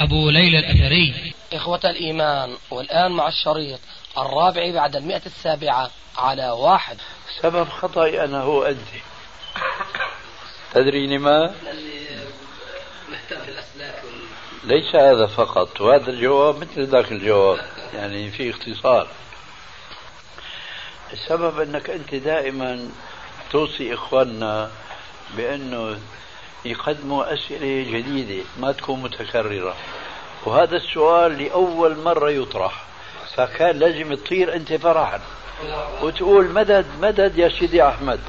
[0.00, 1.34] أبو ليلى الأثري.
[1.52, 3.80] إخوة الإيمان والآن مع الشريط
[4.18, 6.96] الرابع بعد المئة السابعة على واحد.
[7.42, 8.88] سبب خطأي أنا هو أنت
[10.74, 11.54] تدري لما؟
[14.64, 17.58] ليس هذا فقط وهذا الجواب مثل ذاك الجواب
[17.94, 19.08] يعني في اختصار.
[21.12, 22.90] السبب أنك أنت دائما
[23.50, 24.70] توصي إخواننا
[25.36, 25.98] بأنه
[26.70, 29.74] يقدموا أسئلة جديدة ما تكون متكررة.
[30.44, 32.84] وهذا السؤال لأول مرة يطرح.
[33.36, 35.20] فكان لازم تطير أنت فرحا.
[36.02, 38.20] وتقول مدد مدد يا سيدي سيدي أحمد.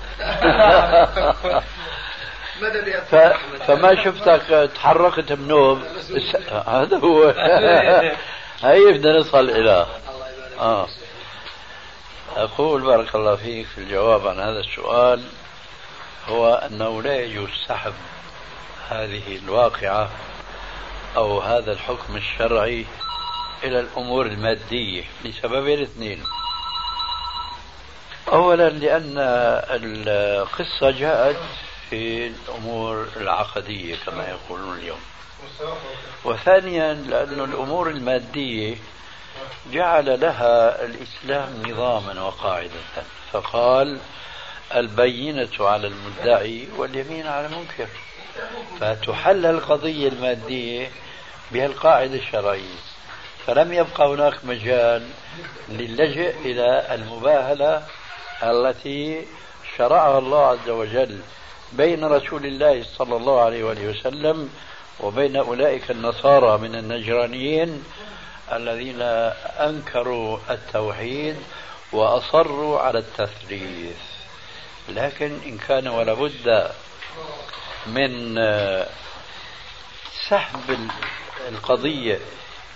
[3.68, 5.84] فما شفتك تحركت بنوم
[6.68, 7.24] هذا هو.
[8.64, 9.86] هي بدنا نصل إلى.
[10.60, 10.88] آه.
[12.38, 15.24] أقول بارك الله فيك في الجواب عن هذا السؤال.
[16.28, 17.94] هو أنه لا يجوز سحب
[18.90, 20.10] هذه الواقعة
[21.16, 22.86] أو هذا الحكم الشرعي
[23.64, 26.24] إلى الأمور المادية لسببين اثنين
[28.32, 29.16] أولا لأن
[29.70, 31.40] القصة جاءت
[31.90, 35.00] في الأمور العقدية كما يقولون اليوم.
[36.26, 38.76] وثانيا لأن الأمور المادية
[39.72, 43.04] جعل لها الإسلام نظاما وقاعدة.
[43.32, 44.00] فقال
[44.76, 47.88] البينة على المدعي واليمين على المنكر.
[48.80, 50.92] فتحل القضية المادية
[51.52, 52.76] بهالقاعدة الشرعية.
[53.46, 55.10] فلم يبقى هناك مجال
[55.70, 57.84] للجئ إلى المباهلة
[58.44, 59.26] التي
[59.78, 61.22] شرعها الله عز وجل
[61.74, 64.50] بين رسول الله صلى الله عليه وآله وسلم
[65.00, 67.84] وبين أولئك النصارى من النجرانيين
[68.54, 69.02] الذين
[69.60, 71.36] أنكروا التوحيد
[71.92, 73.98] وأصروا على التثليث.
[74.90, 76.72] لكن إن كان ولا بد
[77.88, 78.36] من
[80.30, 80.90] سحب
[81.50, 82.20] القضية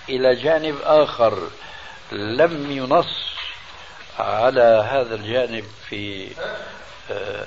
[0.09, 1.49] إلى جانب آخر
[2.11, 3.31] لم ينص
[4.19, 6.31] على هذا الجانب في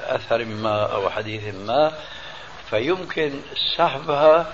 [0.08, 1.92] أثر ما أو حديث ما
[2.70, 3.40] فيمكن
[3.76, 4.52] سحبها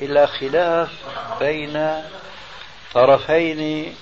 [0.00, 0.90] إلى خلاف
[1.40, 2.02] بين
[2.94, 3.94] طرفين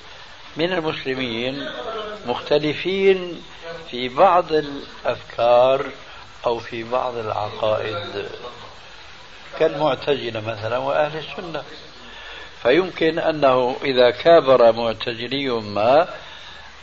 [0.57, 1.71] من المسلمين
[2.27, 3.43] مختلفين
[3.91, 5.87] في بعض الأفكار.
[6.47, 8.29] أو في بعض العقائد
[9.59, 11.63] كالمعتزلة مثلا وأهل السنة.
[12.63, 16.09] فيمكن أنه إذا كابر معتزلي ما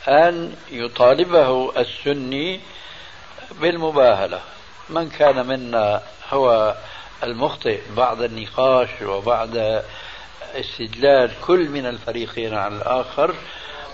[0.08, 2.60] أن يطالبه السني
[3.62, 4.42] بالمباهلة.
[4.90, 6.76] من كان منا هو
[7.24, 9.84] المخطئ بعد النقاش وبعد
[10.56, 13.36] استدلال كل من الفريقين على الآخر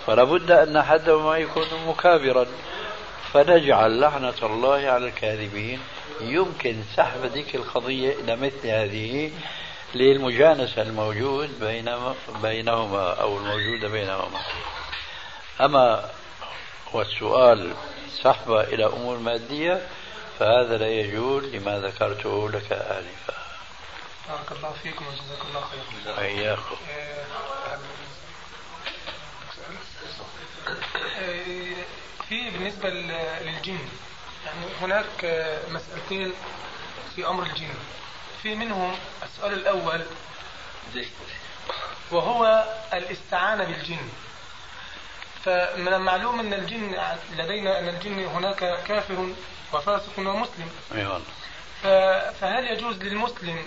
[0.08, 2.46] فلا بد أن أحدهما يكون مكابرا.
[3.36, 5.80] فنجعل لعنة الله على الكاذبين
[6.22, 9.32] يمكن سحب ذيك القضية إلى مثل هذه
[9.96, 11.96] للمجانسة الموجود بين
[12.42, 14.42] بينهما أو الموجودة بينهما
[15.62, 16.10] أما
[16.94, 17.74] والسؤال
[18.24, 19.88] سحبه إلى أمور مادية
[20.40, 23.34] فهذا لا يجوز لما ذكرته لك آنفا
[24.30, 26.16] بارك الله فيكم وجزاك الله خيرا.
[26.16, 26.76] حياكم.
[32.30, 33.80] في بالنسبة للجن.
[34.46, 35.26] يعني هناك
[35.70, 36.34] مسألتين
[37.16, 37.74] في أمر الجن.
[38.44, 40.06] في منهم السؤال الأول
[42.12, 44.10] وهو الاستعانة بالجن.
[45.46, 46.96] فمن المعلوم أن الجن
[47.38, 49.30] لدينا أن الجن هناك كافر
[49.74, 50.70] وفاسق ومسلم.
[50.96, 51.22] أيوة.
[52.32, 53.66] فهل يجوز للمسلم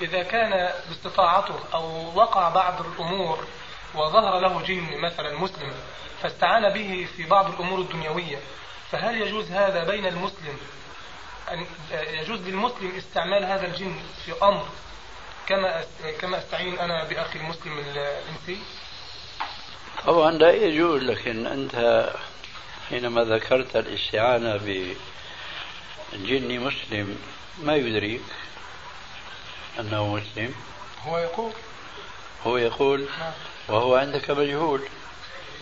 [0.00, 3.46] إذا كان باستطاعته أو وقع بعض الأمور
[3.94, 5.74] وظهر له جن مثلا مسلم
[6.24, 8.38] فاستعان به في بعض الأمور الدنيوية.
[8.90, 10.58] فهل يجوز هذا بين المسلم
[11.52, 14.68] أن يجوز للمسلم استعمال هذا الجن في أمر
[15.46, 15.84] كما
[16.20, 18.62] كما أستعين أنا بأخي المسلم الإنسي؟
[20.06, 22.08] طبعا لا يجوز لكن أنت
[22.90, 24.56] حينما ذكرت الاستعانة
[26.12, 27.18] بجن مسلم
[27.62, 28.22] ما يدريك
[29.80, 30.54] أنه مسلم؟
[31.06, 31.52] هو يقول.
[32.46, 33.32] هو يقول نعم.
[33.68, 34.82] وهو عندك مجهول.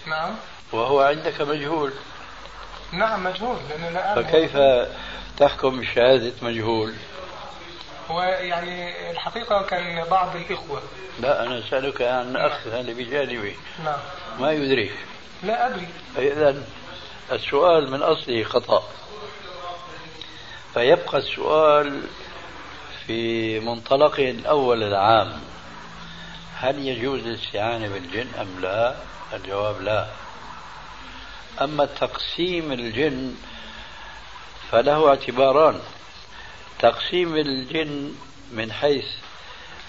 [0.06, 0.36] نعم.
[0.72, 1.92] وهو عندك مجهول.
[2.92, 4.56] نعم مجهول لأنه لا فكيف
[5.38, 6.94] تحكم بشهادة مجهول؟
[8.10, 10.82] ويعني الحقيقة كان بعض الإخوة.
[11.20, 13.56] لا أنا أسألك عن أخ اللي بجانبي.
[13.84, 13.98] نعم.
[14.40, 14.92] ما يدريك؟
[15.42, 15.88] لا أدري.
[16.18, 16.62] إذا
[17.32, 18.82] السؤال من أصله خطأ.
[20.74, 22.02] فيبقى السؤال
[23.06, 25.32] في منطلقه الأول العام.
[26.56, 28.94] هل يجوز الاستعانة بالجن أم لا؟
[29.32, 30.06] الجواب لا.
[31.60, 33.34] أما تقسيم الجن
[34.70, 35.80] فله اعتباران.
[36.78, 38.14] تقسيم الجن
[38.52, 39.06] من حيث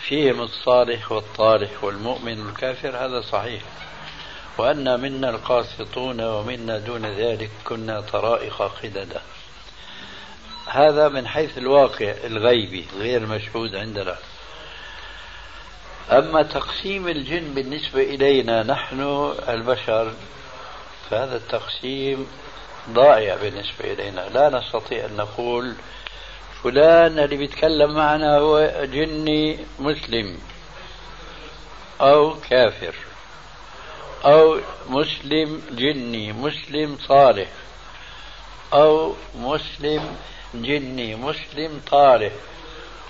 [0.02, 3.62] فيهم الصالح والطالح والمؤمن والكافر هذا صحيح.
[4.58, 9.22] وأن منا القاسطون ومنا دون ذلك كنا طرائق قددا.
[10.68, 14.16] هذا من حيث الواقع الغيبي غير مشهود عندنا.
[16.12, 20.14] أما تقسيم الجن بالنسبة إلينا نحن البشر
[21.10, 22.28] فهذا التقسيم
[22.90, 24.30] ضائع بالنسبة إلينا.
[24.30, 25.76] لا نستطيع أن نقول
[26.64, 30.40] فلان اللي بيتكلم معنا هو جني مسلم
[32.02, 32.96] أو كافر
[34.26, 34.60] أو
[34.90, 37.48] مسلم جني مسلم صالح
[38.74, 40.16] أو مسلم
[40.54, 42.34] جني مسلم طالح.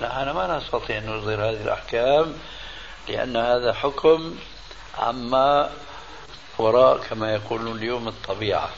[0.02, 2.34] أنا ما نستطيع أن نصدر هذه الأحكام
[3.10, 4.36] لأن هذا حكم
[5.00, 5.72] عما
[6.64, 8.70] وراء كما يقولون اليوم الطبيعة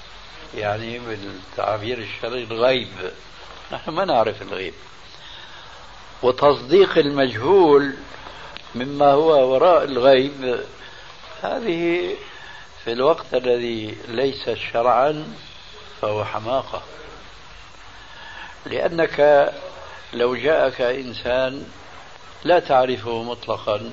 [0.56, 3.12] يعني بالتعبير الشرعي الغيب.
[3.72, 4.74] نحن ما نعرف الغيب.
[6.24, 7.94] وتصديق المجهول
[8.76, 10.60] مما هو وراء الغيب
[11.42, 12.16] هذه
[12.84, 15.36] في الوقت الذي ليس شرعا
[16.02, 16.82] فهو حماقة.
[18.66, 19.52] لأنك
[20.14, 21.68] لو جاءك إنسان
[22.44, 23.92] لا تعرفه مطلقا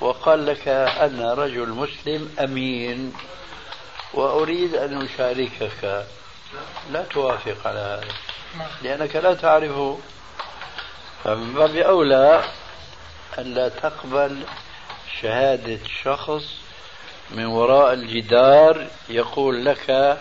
[0.00, 3.12] وقال لك أنا رجل مسلم أمين
[4.14, 6.06] وأريد أن أشاركك.
[6.92, 8.08] لا توافق على هذا
[8.82, 9.98] لأنك لا تعرفه
[11.24, 12.44] فمن باب أولى
[13.38, 14.42] أن لا تقبل
[15.20, 16.44] شهادة شخص
[17.30, 20.18] من وراء الجدار يقول لك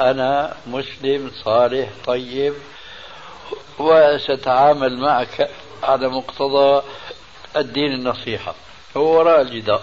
[0.00, 2.54] أنا مسلم صالح طيب
[3.78, 5.50] وسأتعامل معك
[5.82, 6.82] على مقتضى
[7.56, 8.54] الدين النصيحة.
[8.98, 9.82] هو وراء الجدار.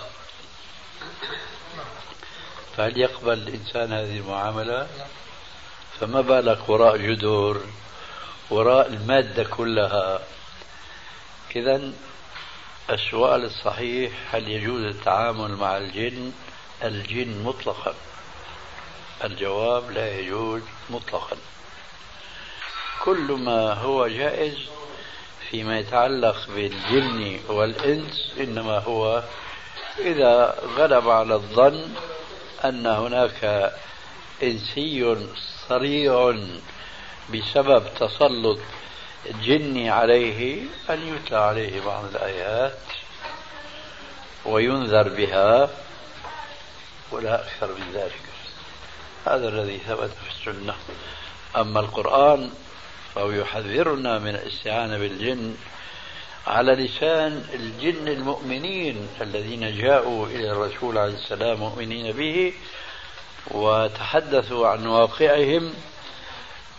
[2.78, 4.88] فهل يقبل الإنسان هذه المعاملة
[6.00, 7.62] فما بالك وراء جدر
[8.50, 10.20] وراء المادة كلها.
[11.56, 11.92] إذا
[12.90, 16.32] السؤال الصحيح هل يجوز التعامل مع الجن؟
[16.84, 17.96] الجن مطلقا.
[19.24, 21.38] الجواب لا يجوز مطلقا.
[23.04, 24.58] كل ما هو جائز
[25.56, 29.24] فيما يتعلق بالجن والإنس إنما هو
[30.00, 31.96] إذا غلب على الظن
[32.66, 33.72] أن هناك
[34.44, 35.16] إنسي
[35.69, 36.36] صريع
[37.34, 38.60] بسبب تسلط
[39.44, 42.80] جني عليه أن يتلى عليه بعض الآيات
[44.46, 45.69] وينذر بها
[47.12, 48.25] ولا أكثر من ذلك.
[49.25, 50.75] هذا الذي ثبت في السنة.
[51.56, 52.51] أما القرآن
[53.16, 55.56] فهو يحذرنا من الاستعانة بالجن
[56.48, 62.54] على لسان الجن المؤمنين الذين جاءوا إلى الرسول عليه السلام مؤمنين به
[63.52, 65.74] وتحدثوا عن واقعهم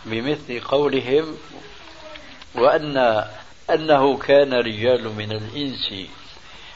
[0.04, 1.36] بمثل قولهم
[2.54, 3.24] وأن
[3.70, 5.94] أنه كان رجال من الإنس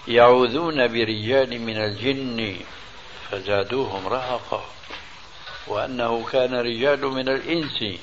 [0.09, 2.57] يعوذون برجال من الجن
[3.31, 4.65] فزادوهم رهقا
[5.67, 8.01] وأنه كان رجال من الإنس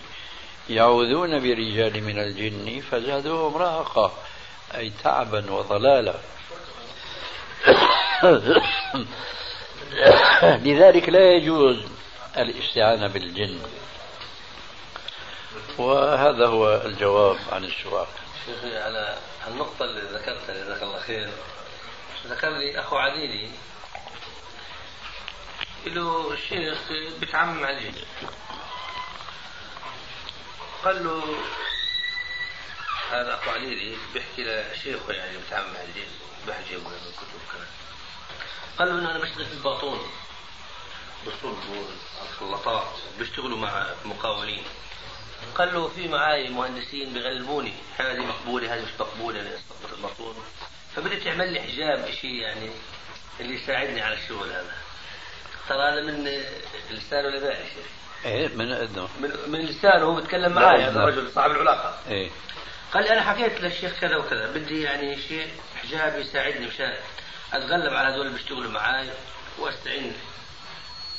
[0.69, 4.13] يعوذون برجال من الجن فزادوهم رهقا
[4.75, 6.13] أي تعبا وضلالا.
[10.65, 11.77] لذلك لا يجوز
[12.38, 13.59] الاستعانة بالجن.
[15.77, 18.07] وهذا هو الجواب عن السؤال.
[18.63, 21.29] على النقطة اللي ذكرتها جزاك الله خير.
[22.27, 23.50] ذكر لي أخو عديلي
[25.86, 26.77] له شيخ
[27.19, 27.93] بيتعامل مع الجن.
[30.84, 31.24] قال له
[33.12, 36.07] هذا أخو عليلي بيحكي لشيخه يعني مع الجن
[36.48, 37.67] بحجي من الكتب كمان
[38.79, 40.12] قال له إنه أنا بشتغل في الباطون.
[41.27, 41.55] بصب
[42.22, 44.63] الخلاطات بيشتغلوا مع مقاولين.
[45.55, 47.74] قال له في معاي مهندسين بيغلبوني.
[47.98, 50.36] هذه مقبولة هذه مش مقبولة لاستقبال الباطون.
[50.96, 52.69] فبدي تعمل لي حجاب شيء يعني
[53.39, 54.75] اللي يساعدني على الشغل هذا.
[55.69, 56.43] ترى هذا من
[56.91, 57.88] لسان ولا باعي شيخ
[58.25, 59.09] إيه من إذنه.
[59.19, 62.00] من, من لسانه هو بيتكلم معي هذا الرجل صاحب العلاقة.
[62.07, 62.29] إيه.
[62.93, 66.93] قال لي أنا حكيت للشيخ كذا وكذا بدي يعني شيء حجاب يساعدني مشان
[67.53, 69.09] أتغلب على هذول اللي بيشتغلوا معاي
[69.59, 70.13] وأستعين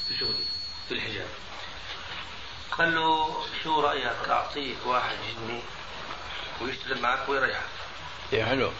[0.09, 0.45] في شغلي
[0.89, 1.27] في الحجاب.
[2.71, 5.63] قال له شو رأيك؟ أعطيك واحد جني
[6.61, 7.63] ويشتغل معك ويريحك.
[8.33, 8.73] يا حلو.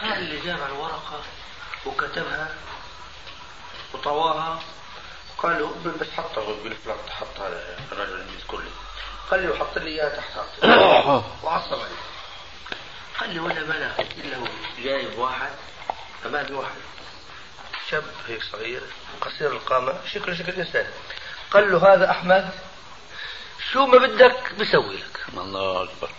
[0.00, 1.22] هذا اللي جاب على الورقة
[1.86, 2.54] وكتبها
[3.94, 4.60] وطواها
[5.38, 7.48] قال له بس حطها بالفلاط حطها
[7.92, 8.70] الرجل اللي يذكر لي
[9.30, 10.64] قال لي وحط لي اياها تحت
[11.44, 11.96] وعصب علي
[13.20, 14.46] قال لي ولا أنا إلا هو.
[14.82, 15.50] جايب واحد
[16.26, 16.80] امامي واحد.
[17.90, 18.82] شاب هيك صغير
[19.20, 20.86] قصير القامة شكله شكل إنسان.
[21.50, 22.50] قال له هذا أحمد
[23.72, 25.20] شو ما بدك بسوي لك.
[25.34, 26.10] الله أكبر.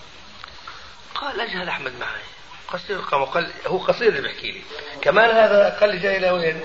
[1.16, 2.22] قال أجهل أحمد معي.
[2.68, 4.62] قصير القامة قال هو قصير اللي بيحكي لي.
[5.02, 6.64] كمان هذا قال لي جاي لوين؟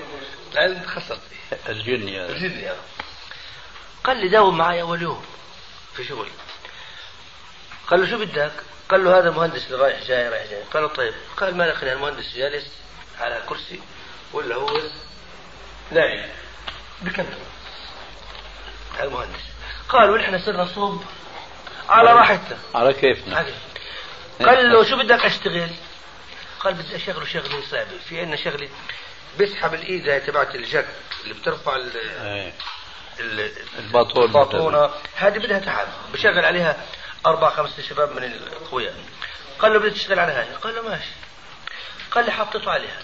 [0.53, 1.35] لعند خصصتي
[1.69, 2.81] الجني هذا الجني هذا
[4.03, 5.25] قال لي داوم معي أول يوم
[5.95, 6.27] في شغل.
[7.87, 8.51] قال له شو بدك؟
[8.89, 10.63] قال له هذا مهندس اللي رايح جاي رايح جاي.
[10.63, 11.13] قال له طيب.
[11.37, 12.65] قال ما دخل المهندس جالس
[13.19, 13.81] على كرسي
[14.33, 14.81] ولا هو
[15.91, 16.29] نايم
[17.01, 17.37] بكمل.
[18.99, 19.41] المهندس
[19.89, 21.03] قال ونحن صرنا صوب.
[21.89, 22.57] على راحتنا.
[22.75, 23.45] على كيفنا.
[24.39, 25.69] قال له شو بدك أشتغل؟
[26.59, 28.69] قال بدي أشغله شغله صعبه في عندنا شغلة.
[29.37, 30.87] بيسحب الايد هاي تبعت الجك
[31.23, 32.53] اللي بترفع ال إيه.
[33.19, 34.89] ال- الباطون الباطونة.
[35.15, 35.87] هذه بدها تعب.
[36.13, 36.77] بشغل عليها
[37.25, 38.95] أربع خمسة شباب من الاقوياء
[39.59, 41.09] قال له بدك تشتغل على هاي قال له ماشي.
[42.11, 42.99] قال لي حطيته عليها.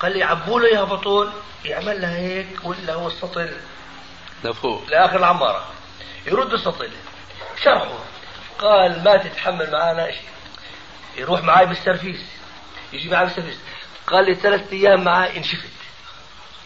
[0.00, 1.32] قال لي عبوا له إياها بطول.
[1.64, 3.56] يعمل لها هيك ولا هو السطل؟
[4.44, 4.84] لفوق.
[4.88, 5.68] لآخر العمارة.
[6.26, 6.90] يرد السطل.
[7.64, 7.98] شرحه.
[8.58, 10.28] قال ما تتحمل معانا شيء
[11.16, 12.20] يروح معي بالسرفيس.
[12.92, 13.58] يجي معي بالسرفيس.
[14.10, 15.70] قال لي ثلاث أيام معي انشفت.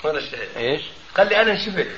[0.04, 0.82] وأنا اشتهيت إيش؟
[1.16, 1.88] قال لي أنا انشفت.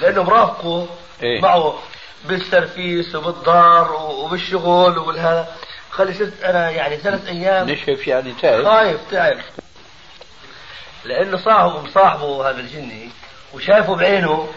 [0.00, 0.88] لأنه مرافقه
[1.22, 1.78] إيه؟ معه
[2.24, 5.56] بالسرفيس وبالدار وبالشغل وبالهذا.
[5.98, 7.70] قال لي صرت أنا يعني ثلاث أيام.
[7.70, 8.64] نشف يعني تعب.
[8.64, 9.38] خايف تعب.
[11.04, 13.10] لأنه صاحبه مصاحبه هذا الجني
[13.54, 14.52] وشايفه بعينه.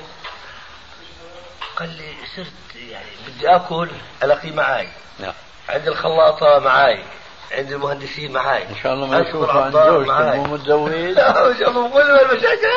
[1.76, 3.90] قال لي صرت يعني بدي آكل
[4.24, 4.88] ألاقيه معي
[5.20, 5.34] نعم.
[5.70, 7.04] عند الخلاطة معي
[7.52, 10.36] عند المهندسين معي إن شاء الله ما يشوفه عند زوجته.
[10.36, 11.18] مو متزوج
[11.66, 12.68] شوفوا كل المشاكل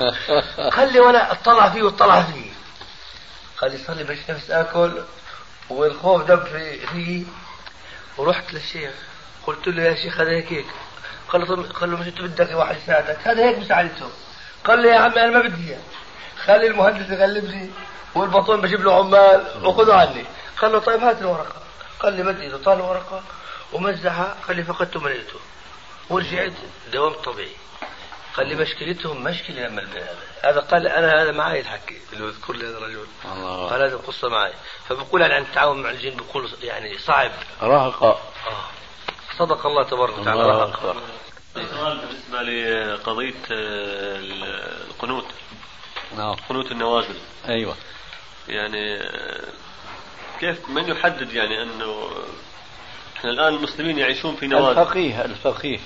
[0.00, 2.50] هاي قال لي وأنا اطلع فيه واطلع فيه.
[3.60, 4.92] قال لي صار لي مش نفس آكل
[5.70, 7.24] والخوف دب في فيه.
[8.16, 8.92] ورحت للشيخ.
[9.46, 10.66] قلت له يا شيخ هذا هيك هيك.
[11.28, 14.08] قال له قال له مش أنت بدك واحد يساعدك؟ هذا هيك مساعدته
[14.64, 15.80] قال لي يا عمي أنا ما بدي إياه.
[16.44, 17.70] خلي المهندس يغلب لي
[18.14, 20.24] والبطون بجيب له عمال وخذوا عني.
[20.58, 21.62] قال له طيب هات الورقة.
[22.00, 23.22] قال لي ايده طال الورقة.
[23.72, 25.40] ومزحها قال لي فقدته من لقيته
[26.10, 26.52] ورجعت
[26.92, 27.56] دوام طبيعي.
[28.36, 32.66] قال لي مشكلتهم مشكلة لما هذا هذا قال أنا هذا معي الحكي اللي يذكر لي
[32.68, 33.06] هذا الرجل.
[33.24, 33.68] الله.
[33.70, 34.52] قال هذه القصة معي.
[34.88, 37.30] فبقول يعني عن التعاون مع الجن بقول يعني صعب.
[37.62, 38.10] رهقة
[38.46, 38.70] آه.
[39.38, 40.42] صدق الله تبارك وتعالى.
[40.42, 40.76] الله رهق.
[40.76, 41.02] أكبر.
[41.54, 45.26] سؤال بالنسبة لقضية القنوت.
[46.16, 46.34] نعم.
[46.48, 47.16] قنوت النوازل.
[47.48, 47.76] أيوة.
[48.48, 48.98] يعني
[50.40, 52.10] كيف من يحدد يعني أنه
[53.18, 55.78] إحنا الآن المسلمين يعيشون في نوازل الفقيه الفقيه.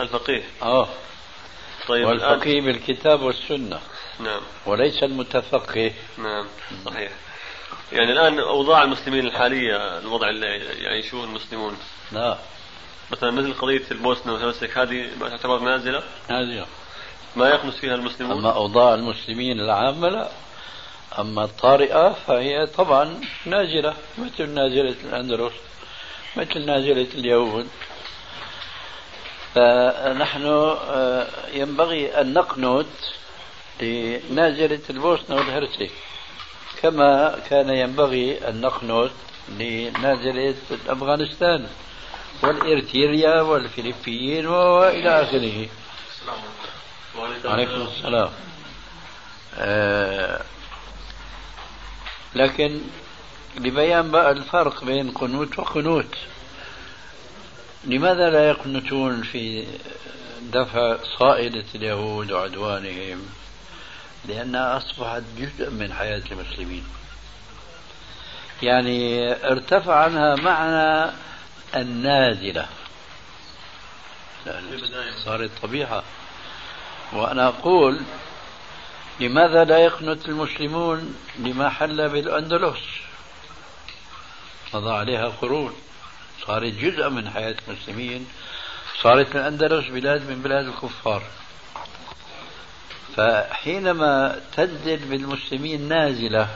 [0.00, 0.42] الفقيه.
[0.62, 0.88] آه
[1.88, 3.80] طيب الآن والفقيه بالكتاب والسنة.
[4.20, 4.40] نعم.
[4.66, 5.92] وليس المتفقه.
[6.18, 6.46] نعم
[6.84, 7.12] صحيح.
[7.92, 10.46] يعني الآن أوضاع المسلمين الحالية الوضع اللي
[10.82, 11.76] يعيشون المسلمون.
[12.12, 12.38] لا
[13.10, 16.66] مثلا مثل قضية البوسنة والهرسك هذه تعتبر نازلة هذه.
[17.36, 20.28] ما يقنص فيها المسلمون؟ أما أوضاع المسلمين العامة لا.
[21.18, 25.52] أما الطارئة فهي طبعا نازلة مثل نازلة الأندلس.
[26.36, 27.68] مثل نازلة اليهود.
[29.54, 32.86] فنحن آه، ينبغي أن نقنت
[33.80, 35.90] لنازلة البوسنة والهرسك
[36.82, 39.10] كما كان ينبغي أن نقنت
[39.48, 40.54] لنازلة
[40.88, 41.66] أفغانستان
[42.42, 45.68] والإرتريا والفلبين وإلى آخره.
[47.44, 48.30] عليكم السلام.
[49.58, 50.40] آه
[52.34, 52.80] لكن
[53.56, 56.14] لبيان بقى الفرق بين قنوت وقنوت.
[57.84, 59.66] لماذا لا يقنتون في
[60.42, 63.26] دفع صائلة اليهود وعدوانهم؟
[64.28, 66.84] لأنها أصبحت جزء من حياة المسلمين.
[68.62, 71.12] يعني ارتفع عنها معنى
[71.76, 72.66] النازلة.
[75.24, 76.02] صارت طبيعة
[77.12, 78.00] وأنا أقول
[79.20, 82.78] لماذا لا يقنت المسلمون لما حل بالأندلس؟
[84.74, 85.74] مضى عليها قرون.
[86.46, 88.26] صارت جزء من حياة المسلمين
[89.02, 91.22] صارت الأندلس بلاد من بلاد الكفار.
[93.16, 96.48] فحينما تنزل بالمسلمين نازلة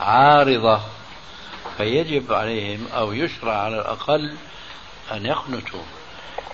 [0.00, 0.80] عارضة
[1.76, 4.34] فيجب عليهم أو يشرع على الأقل
[5.12, 5.82] أن يقنتوا.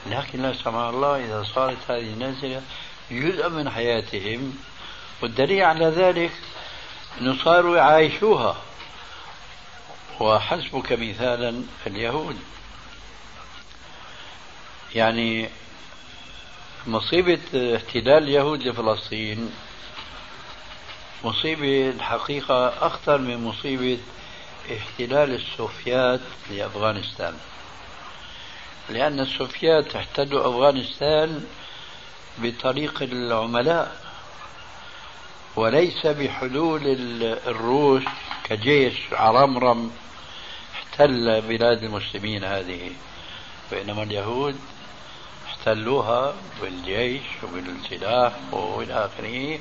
[0.06, 2.62] لكن لا سمح الله إذا صارت هذه النازلة
[3.10, 4.58] جزء من حياتهم.
[5.22, 6.32] والدليل على ذلك
[7.20, 8.56] أنه صاروا يعايشوها.
[10.20, 12.36] وحسبك مثالا اليهود.
[14.94, 15.48] يعني
[16.86, 17.40] مصيبة
[17.76, 19.50] احتلال اليهود لفلسطين
[21.24, 23.98] مصيبة الحقيقة أخطر من مصيبة
[24.76, 27.34] احتلال السوفيات لأفغانستان.
[28.88, 31.44] لأن السوفيات احتلوا أفغانستان
[32.38, 33.96] بطريق العملاء
[35.56, 36.82] وليس بحلول
[37.46, 38.02] الروس
[38.44, 39.90] كجيش عرمرم
[41.00, 42.90] احتل بلاد المسلمين هذه
[43.70, 44.56] بينما اليهود
[45.46, 49.58] احتلوها بالجيش وبالسلاح وإلى آخره.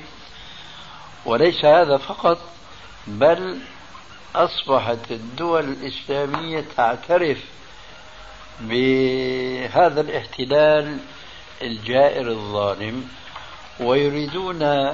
[1.26, 2.38] وليس هذا فقط
[3.06, 3.58] بل
[4.34, 7.38] أصبحت الدول الإسلامية تعترف
[8.60, 10.98] بهذا الاحتلال
[11.62, 13.08] الجائر الظالم
[13.80, 14.92] ويريدون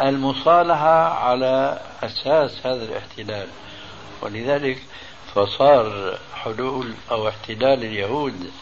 [0.00, 3.48] المصالحة على أساس هذا الاحتلال.
[4.22, 4.82] ولذلك
[5.34, 8.52] فصار حلول أو احتلال اليهود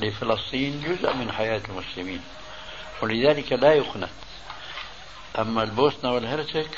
[0.00, 2.20] لفلسطين جزء من حياة المسلمين
[3.02, 4.08] ولذلك لا يقنط
[5.38, 6.70] أما البوسنة والهرسك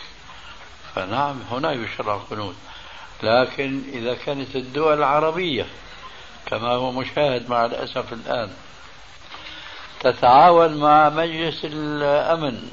[0.95, 2.55] فنعم هنا يشرع القنوت.
[3.23, 5.67] لكن إذا كانت الدول العربية
[6.47, 8.51] كما هو مشاهد مع الأسف الآن
[10.01, 12.71] تتعاون مع مجلس الأمن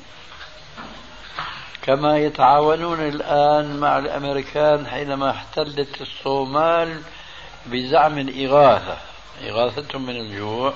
[1.84, 7.02] كما يتعاونون الآن مع الأمريكان حينما احتلت الصومال
[7.66, 8.98] بزعم الإغاثة
[9.42, 10.74] إغاثتهم من الجوع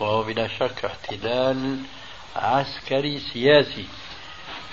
[0.00, 1.78] وهو بلا شك احتلال
[2.36, 3.86] عسكري سياسي.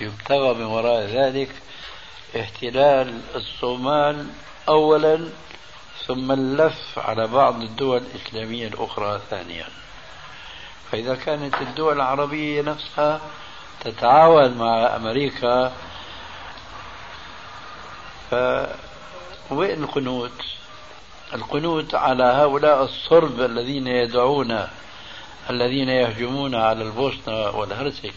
[0.01, 1.49] يبتغى من وراء ذلك
[2.39, 4.27] احتلال الصومال
[4.69, 5.29] أولا
[6.05, 9.67] ثم اللف على بعض الدول الإسلامية الأخرى ثانيا.
[10.91, 13.21] فإذا كانت الدول العربية نفسها
[13.85, 15.71] تتعاون مع أمريكا
[19.49, 20.31] فوين القنوت؟
[21.33, 24.67] القنوت على هؤلاء الصرب الذين يدعون
[25.49, 28.13] الذين يهجمون على البوسنة والهرسك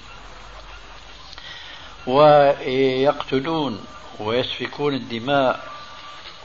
[2.06, 3.84] ويقتلون
[4.20, 5.60] ويسفكون الدماء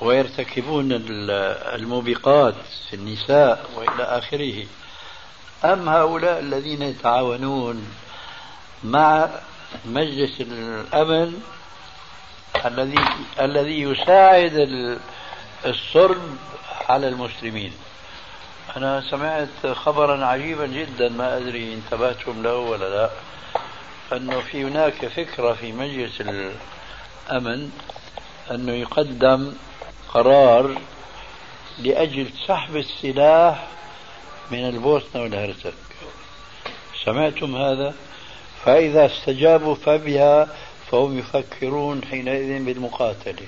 [0.02, 0.88] ويرتكبون
[1.76, 2.56] الموبقات
[2.89, 4.65] في النساء وإلى آخره.
[5.65, 7.88] أم هؤلاء الذين يتعاونون
[8.84, 9.30] مع
[9.86, 11.41] مجلس الأمن
[12.65, 13.06] الذي
[13.39, 14.69] الذي يساعد
[15.65, 16.38] الصرب
[16.89, 17.74] على المسلمين
[18.78, 23.10] أنا سمعت خبرا عجيبا جدا ما أدري انتبهتم له ولا لا
[24.17, 27.72] أنه في هناك فكرة في مجلس الأمن
[28.52, 29.54] أنه يقدم
[30.13, 30.78] قرار
[31.80, 33.67] لأجل سحب السلاح
[34.52, 35.74] من البوسنة والهرسك
[37.06, 37.93] سمعتم هذا؟
[38.65, 40.47] فإذا استجابوا فبها
[40.91, 43.47] فهم يفكرون حينئذ بالمقاتلة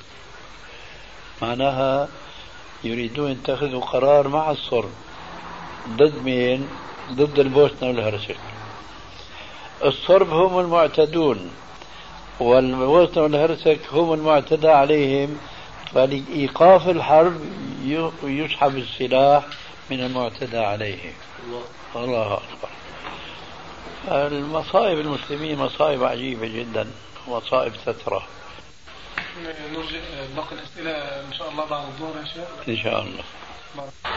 [1.42, 2.08] معناها
[2.84, 4.90] يريدون يتخذوا قرار مع الصرب
[5.90, 6.68] ضد مين؟
[7.12, 8.38] ضد البوسنة والهرسك.
[9.86, 11.52] الصرب هم المعتدون
[12.40, 15.38] والبوسنة والهرسك هم المعتدى عليهم
[15.94, 17.42] فلإيقاف الحرب
[18.24, 19.44] يسحب السلاح
[19.92, 21.14] من المعتدى عليه
[21.96, 22.70] الله أكبر.
[24.08, 26.88] المصائب المسلمين مصائب عجيبة جدا
[27.28, 28.24] مصائب تترى
[29.74, 30.00] نرجع
[30.36, 30.92] باقي الأسئلة
[31.28, 33.24] إن شاء الله بعد الظهر يا شيخ إن شاء الله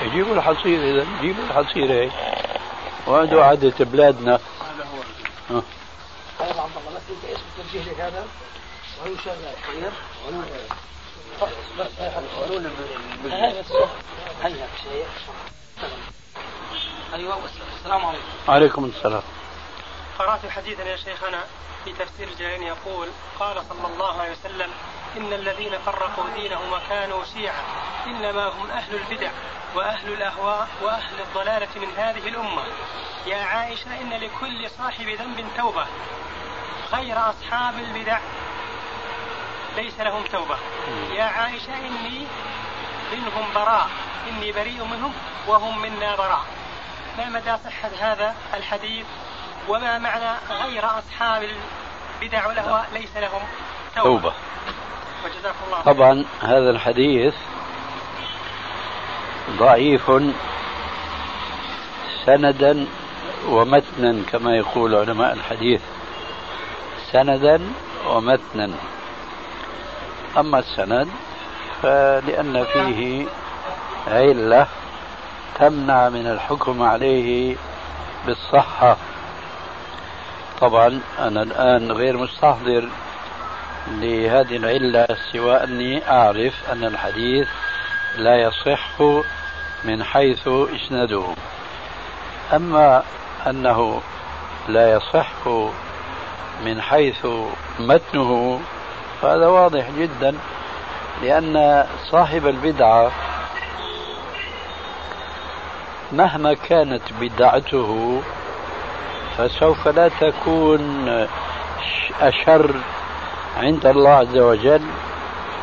[0.02, 2.12] يجيبوا الحصير إذا جيبوا الحصير هيك
[3.06, 4.84] وهذا عادة بلادنا هذا
[5.50, 5.62] هو
[6.38, 8.26] طيب عبد الله بس انت إيش بتوجه لي هذا؟
[9.00, 9.92] وهو شغال
[11.40, 11.86] طيب بس
[12.40, 12.70] قانون
[14.42, 15.04] هيا شيء
[17.14, 17.38] أيوه
[17.78, 19.22] السلام عليكم عليكم السلام
[20.18, 21.44] قرأت حديثا يا شيخنا
[21.84, 23.08] في تفسير الجلالين يقول
[23.40, 24.70] قال صلى الله عليه وسلم
[25.16, 27.62] إن الذين فرقوا دينهم وكانوا شيعا
[28.06, 29.30] إنما هم أهل البدع
[29.74, 32.62] وأهل الأهواء وأهل الضلالة من هذه الأمة.
[33.26, 35.86] يا عائشة إن لكل صاحب ذنب توبة
[36.92, 38.18] غير أصحاب البدع
[39.76, 40.56] ليس لهم توبة.
[41.12, 42.26] يا عائشة إني
[43.12, 43.88] منهم براء
[44.28, 45.12] إني بريء منهم
[45.46, 46.44] وهم منا براء.
[47.18, 49.06] ما مدى صحة هذا الحديث؟
[49.68, 51.48] وما معنى غير أصحاب
[52.22, 53.42] البدع والأهواء ليس لهم
[53.96, 54.32] توبة, توبة.
[55.24, 57.34] وجزاكم الله طبعا هذا الحديث
[59.50, 60.12] ضعيف
[62.26, 62.86] سندا
[63.48, 65.80] ومتنا كما يقول علماء الحديث.
[67.12, 67.60] سندا
[68.06, 68.70] ومتنا.
[70.38, 71.08] أما السند
[71.82, 73.26] فلأن فيه
[74.06, 74.66] علة
[75.58, 77.56] تمنع من الحكم عليه
[78.26, 78.96] بالصحة.
[80.60, 82.88] طبعا أنا الآن غير مستحضر
[83.88, 87.48] لهذه العلة سوى أني أعرف أن الحديث
[88.16, 89.02] لا يصح
[89.84, 91.24] من حيث إسناده.
[92.52, 93.02] أما
[93.46, 94.00] أنه
[94.68, 95.46] لا يصح
[96.64, 97.26] من حيث
[97.80, 98.60] متنه
[99.22, 100.34] فهذا واضح جدا
[101.22, 103.12] لأن صاحب البدعة
[106.12, 108.22] مهما كانت بدعته
[109.38, 111.08] فسوف لا تكون
[112.20, 112.74] أشر
[113.56, 114.82] عند الله عز وجل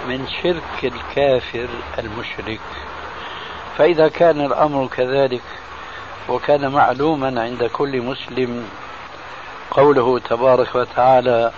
[0.08, 1.68] من شرك الكافر
[2.00, 2.60] المشرك.
[3.78, 5.42] فإذا كان الأمر كذلك
[6.30, 8.70] وكان معلوما عند كل مسلم
[9.72, 11.52] قوله تبارك وتعالى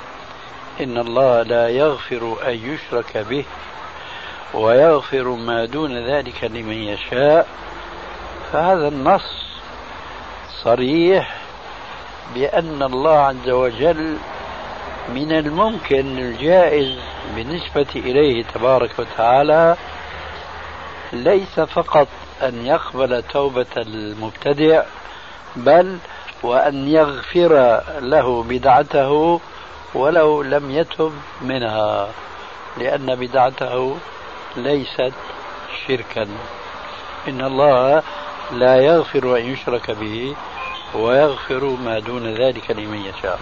[0.81, 3.45] إن الله لا يغفر أن يشرك به
[4.53, 7.47] ويغفر ما دون ذلك لمن يشاء.
[8.51, 9.47] فهذا النص
[10.63, 11.36] صريح
[12.35, 14.17] بأن الله عز وجل
[15.09, 16.97] من الممكن الجائز
[17.35, 19.75] بالنسبة إليه تبارك وتعالى
[21.13, 22.07] ليس فقط
[22.41, 24.83] أن يقبل توبة المبتدع
[25.55, 25.97] بل
[26.43, 29.39] وأن يغفر له بدعته
[29.95, 32.09] ولو لم يتب منها
[32.77, 33.97] لأن بدعته
[34.57, 35.13] ليست
[35.87, 36.27] شركا.
[37.27, 38.03] إن الله
[38.51, 40.35] لا يغفر أن يشرك به.
[40.97, 43.39] ويغفر ما دون ذلك لمن يشاء.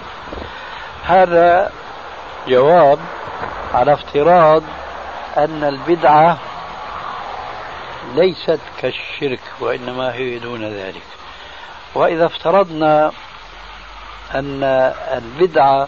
[1.04, 1.72] هذا
[2.48, 3.00] جواب
[3.74, 4.63] على افتراض
[5.38, 6.38] أن البدعة
[8.15, 11.06] ليست كالشرك وإنما هي دون ذلك.
[11.96, 13.12] وإذا افترضنا
[14.36, 14.63] أن
[15.13, 15.88] البدعة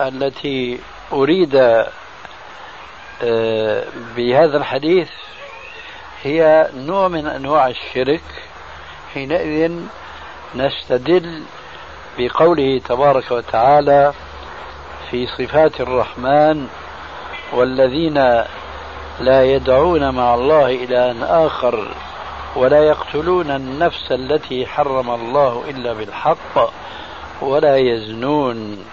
[0.00, 0.80] التي
[1.12, 1.54] أريد
[3.22, 3.84] آه،
[4.16, 5.08] بهذا الحديث
[6.22, 8.22] هي نوع من أنواع الشرك
[9.14, 9.72] حينئذ
[10.54, 11.42] نستدل
[12.18, 14.12] بقوله تبارك وتعالى
[15.10, 16.68] في صفات الرحمن
[17.52, 18.14] والذين
[19.20, 21.88] لا يدعون مع الله إلها آخر
[22.56, 26.72] ولا يقتلون النفس التي حرم الله إلا بالحق
[27.40, 28.84] ولا يزنون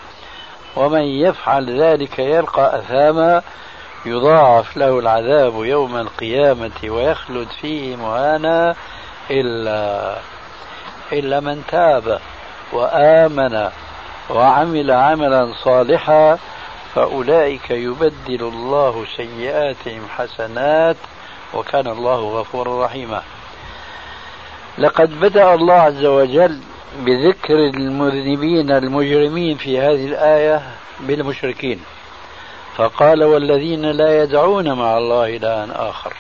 [0.76, 3.42] ومن يفعل ذلك يلقى أثاما
[4.06, 8.76] يضاعف له العذاب يوم القيامة ويخلد فيه مهانا
[9.32, 10.16] إلا
[11.14, 12.20] إلا من تاب
[12.74, 13.70] وآمن
[14.30, 16.38] وعمل عملا صالحا
[16.96, 20.96] فأولئك يبدل الله سيئاتهم حسنات
[21.54, 23.22] وكان الله غفورا رحيما.
[24.78, 26.60] لقد بدأ الله عز وجل
[27.00, 30.62] بذكر المذنبين المجرمين في هذه الآية
[31.00, 31.84] بالمشركين
[32.76, 36.14] فقال والذين لا يدعون مع الله إلها آخر.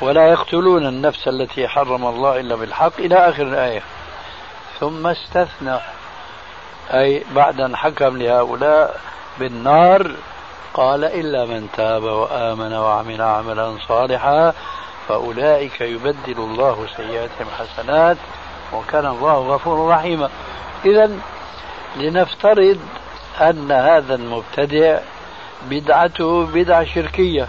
[0.00, 3.82] ولا يقتلون النفس التي حرم الله إلا بالحق إلى آخر الآية.
[4.80, 5.78] ثم استثنى
[6.90, 9.00] أي بعد أن حكم لهؤلاء
[9.38, 10.10] بالنار
[10.74, 14.54] قال إلا من تاب وآمن وعمل عملا صالحا
[15.08, 18.16] فأولئك يبدل الله سيئاتهم حسنات
[18.72, 20.30] وكان الله غفورا رحيما.
[20.84, 21.10] إذا
[21.96, 22.78] لنفترض
[23.40, 24.98] أن هذا المبتدع
[25.70, 27.48] بدعته بدعة شركية.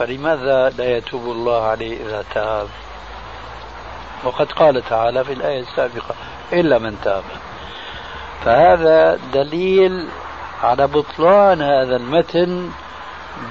[0.00, 2.68] فلماذا لا يتوب الله عليه إذا تاب؟
[4.24, 6.14] وقد قال تعالى في الآية السابقة
[6.52, 7.22] إلا من تاب.
[8.44, 10.08] فهذا دليل
[10.62, 12.70] على بطلان هذا المتن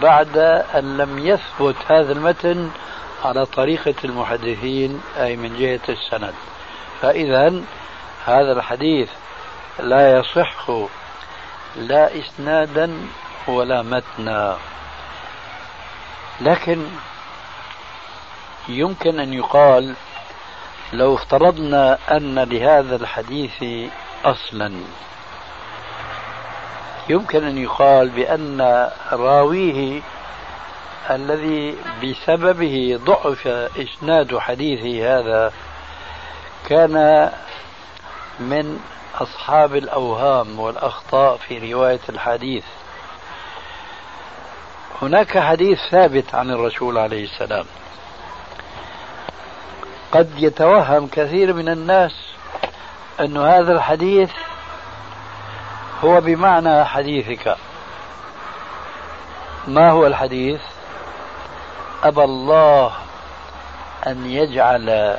[0.02, 0.38] بعد
[0.76, 2.70] أن لم يثبت هذا المتن
[3.26, 6.34] على طريقة المحدثين أي من جهة السند.
[7.02, 7.62] فإذا
[8.26, 9.10] هذا الحديث
[9.80, 10.72] لا يصح
[11.76, 12.98] لا إسنادا
[13.48, 14.58] ولا متنا.
[16.42, 16.86] لكن
[18.68, 19.96] يمكن أن يقال
[20.94, 23.90] لو افترضنا أن لهذا الحديث
[24.26, 24.74] أصلا
[27.10, 30.02] يمكن أن يقال بأن راويه
[31.10, 33.48] الذي بسببه ضعف
[33.78, 35.54] إسناد حديثه هذا
[36.70, 37.30] كان
[38.40, 38.80] من
[39.16, 42.64] أصحاب الأوهام والأخطاء في رواية الحديث.
[45.02, 47.66] هناك حديث ثابت عن الرسول عليه السلام.
[50.12, 52.12] قد يتوهم كثير من الناس
[53.20, 54.32] أن هذا الحديث
[56.04, 57.56] هو بمعنى حديثك.
[59.68, 60.62] ما هو الحديث؟
[62.04, 62.92] أبى الله
[64.08, 65.18] أن يجعل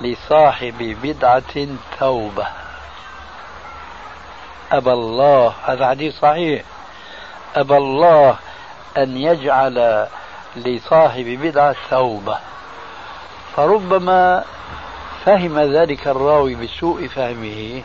[0.00, 1.66] لصاحب بدعة
[1.98, 2.46] توبة.
[4.72, 6.62] أبى الله هذا حديث صحيح.
[7.56, 8.36] أبى الله
[8.96, 10.06] أن يجعل
[10.56, 12.38] لصاحب بدعة توبة.
[13.56, 14.44] فربما
[15.24, 17.82] فهم ذلك الراوي بسوء فهمه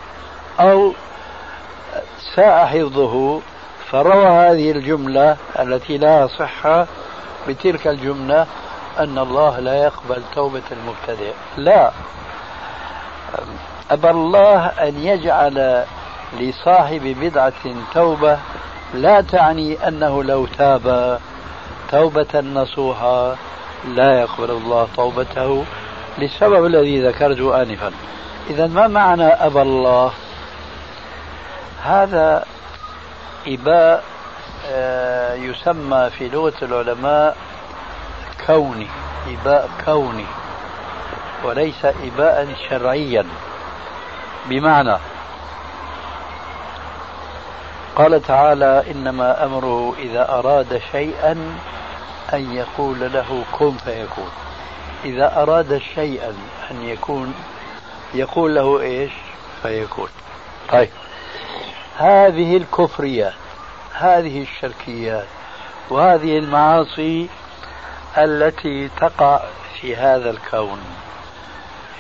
[0.59, 0.93] أو
[2.35, 3.41] ساء حفظه
[3.91, 6.87] فروى هذه الجملة التي لا صحة
[7.47, 8.47] بتلك الجملة
[8.99, 11.33] أن الله لا يقبل توبة المبتدئ.
[11.57, 11.91] لا.
[13.91, 15.85] أبى الله أن يجعل
[16.39, 17.53] لصاحب بدعة
[17.93, 18.39] توبة
[18.93, 21.19] لا تعني أنه لو تاب
[21.91, 23.35] توبة نصوحة
[23.87, 25.65] لا يقبل الله توبته
[26.17, 27.91] للسبب الذي ذكرته آنفا.
[28.49, 30.11] إذا ما معنى أبى الله؟
[31.83, 32.45] هذا
[33.47, 34.03] إباء
[34.67, 37.37] آه، يسمى في لغة العلماء
[38.47, 38.87] كوني
[39.27, 40.25] إباء كوني
[41.43, 43.25] وليس إباء شرعيا.
[44.49, 44.97] بمعنى
[47.99, 51.31] قال تعالى إنما أمره إذا أراد شيئا
[52.33, 54.29] أن يقول له كن فيكون.
[55.05, 56.33] إذا أراد شيئا
[56.71, 57.33] أن يكون
[58.13, 59.11] يقول له إيش؟
[59.63, 60.07] فيكون.
[60.71, 60.89] طيب.
[61.97, 63.33] هذه الكفريات
[63.93, 65.27] هذه الشركيات
[65.89, 67.29] وهذه المعاصي
[68.17, 69.41] التي تقع
[69.81, 70.79] في هذا الكون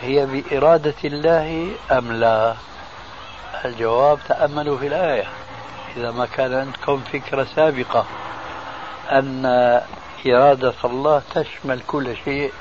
[0.01, 2.55] هي بإرادة الله أم لا؟
[3.65, 5.38] الجواب تأملوا في الآية.
[5.99, 8.05] إذا ما كان عندكم فكرة سابقة
[9.11, 9.45] أن
[10.27, 12.51] إرادة الله تشمل كل شيء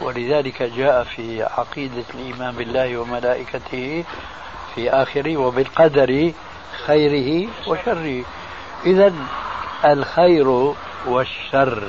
[0.00, 4.04] ولذلك جاء في عقيدة الإيمان بالله وملائكته
[4.74, 6.32] في آخره وبالقدر
[6.86, 8.24] خيره وشره.
[8.86, 9.12] إذا
[9.84, 10.74] الخير
[11.06, 11.82] والشر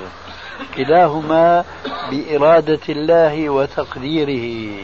[0.76, 1.66] كلاهما
[2.12, 4.78] بإرادة الله وتقديره.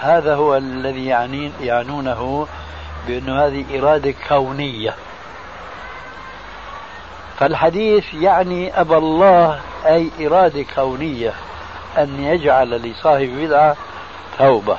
[0.00, 2.46] هذا هو الذي يعني يعنونه
[3.06, 4.94] بأن هذه إرادة كونية.
[7.38, 11.34] فالحديث يعني أبى الله أي إرادة كونية
[11.98, 13.76] أن يجعل لصاحب بدعة
[14.38, 14.78] توبة.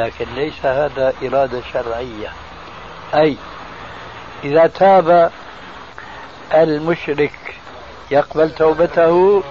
[0.00, 2.32] لكن ليس هذا إرادة شرعية.
[3.14, 3.36] أي
[4.44, 5.30] إذا تاب
[6.54, 7.54] المشرك
[8.10, 9.42] يقبل توبته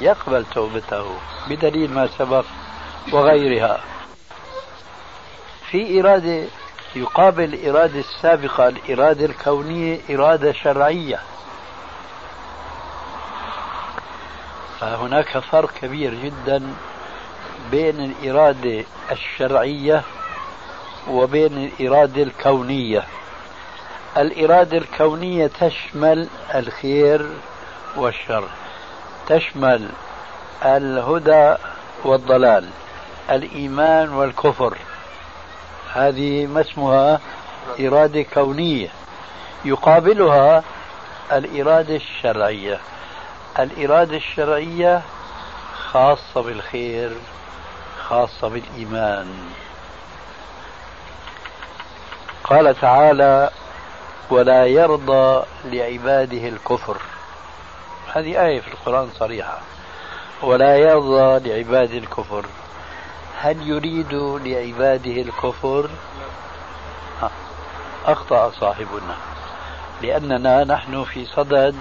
[0.00, 1.04] يقبل توبته
[1.48, 2.44] بدليل ما سبق
[3.12, 3.80] وغيرها.
[5.72, 6.44] في إرادة
[6.96, 11.18] يقابل الإرادة السابقة الإرادة الكونية إرادة شرعية.
[14.80, 16.74] فهناك فرق كبير جدا
[17.70, 20.02] بين الإرادة الشرعية
[21.10, 23.04] وبين الإرادة الكونية.
[24.16, 27.26] الإرادة الكونية تشمل الخير
[27.96, 28.44] والشر
[29.28, 29.88] تشمل
[30.64, 31.54] الهدى
[32.04, 32.68] والضلال
[33.30, 34.78] الإيمان والكفر.
[35.94, 37.20] هذه ما اسمها
[37.80, 38.88] إرادة كونية.
[39.64, 40.64] يقابلها
[41.32, 42.80] الإرادة الشرعية.
[43.58, 45.02] الإرادة الشرعية
[45.74, 47.16] خاصة بالخير
[48.08, 49.26] خاصة بالإيمان.
[52.44, 53.50] قال تعالى
[54.30, 56.96] ولا يرضى لعباده الكفر
[58.14, 59.58] هذه آية في القرآن صريحة.
[60.42, 62.44] ولا يرضى لعباده الكفر
[63.42, 65.90] هل يريد لعباده الكفر؟
[68.06, 69.16] أخطأ صاحبنا
[70.02, 71.74] لأننا نحن في صدد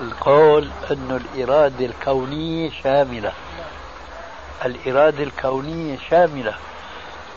[0.00, 3.32] القول أن الإرادة الكونية شاملة.
[4.64, 6.54] الإرادة الكونية شاملة.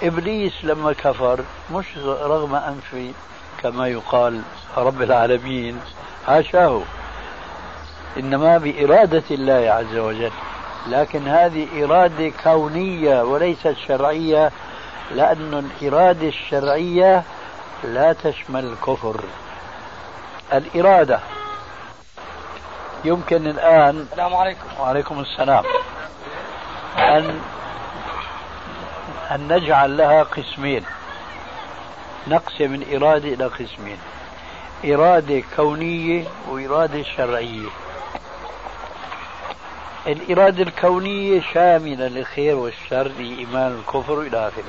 [0.04, 1.40] إبليس لما كفر
[1.74, 3.14] مش رغم أنف
[3.62, 4.42] كما يقال
[4.78, 5.80] رب العالمين
[6.28, 6.82] حاشاه
[8.18, 10.32] إنما بإرادة الله عز وجل.
[10.88, 14.52] لكن هذه إرادة كونية وليست شرعية
[15.12, 17.24] لأن الإرادة الشرعية
[17.84, 19.24] لا تشمل الكفر.
[20.54, 21.20] الإرادة.
[23.06, 24.68] يمكن الآن السلام عليكم.
[24.80, 25.64] وعليكم السلام.
[26.98, 27.42] أن
[29.32, 30.84] أن نجعل لها قسمين.
[32.28, 33.98] نقسم الإرادة إلى قسمين.
[34.86, 37.68] إرادة كونية وإرادة شرعية.
[40.08, 44.64] الإرادة الكونية شاملة للخير والشر لإيمان الكفر إلى آخره.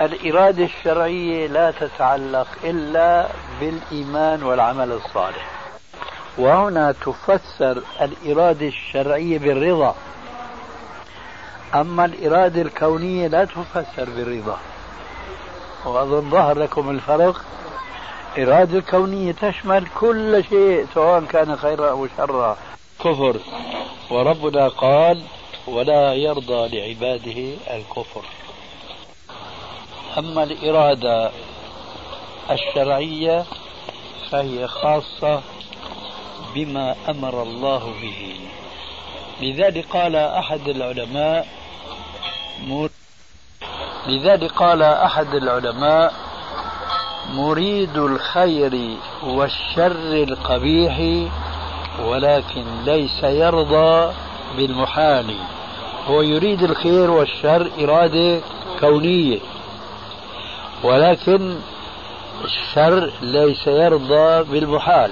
[0.00, 3.28] الإرادة الشرعية لا تتعلق إلا
[3.60, 5.50] بالإيمان والعمل الصالح.
[6.38, 9.94] وهنا تفسر الإرادة الشرعية بالرضا.
[11.74, 14.58] أما الإرادة الكونية لا تفسر بالرضا.
[15.84, 17.44] وأظن ظهر لكم الفرق.
[18.38, 22.56] الإرادة الكونية تشمل كل شيء سواء كان خيرا أو شرا.
[23.04, 23.36] كفر
[24.10, 25.22] وربنا قال
[25.66, 28.24] ولا يرضى لعباده الكفر.
[30.18, 31.30] أما الإرادة
[32.50, 33.44] الشرعية
[34.30, 35.40] فهي خاصة
[36.54, 38.36] بما أمر الله به.
[39.40, 41.48] لذلك قال أحد العلماء
[44.06, 46.14] لذلك قال أحد العلماء
[47.30, 51.28] مريد الخير والشر القبيح
[52.00, 54.12] ولكن ليس يرضى
[54.56, 55.36] بالمحال
[56.06, 58.40] هو يريد الخير والشر إرادة
[58.80, 59.38] كونية.
[60.82, 61.56] ولكن
[62.44, 65.10] الشر ليس يرضى بالمحال.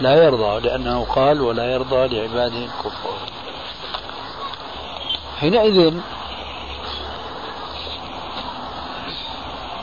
[0.00, 3.18] لا يرضى لأنه قال ولا يرضى لعباده الكفار.
[5.40, 5.94] حينئذ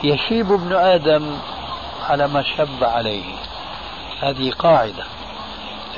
[0.04, 1.36] يشيب ابن آدم
[2.08, 3.34] على ما شب عليه.
[4.20, 5.04] هذه قاعدة.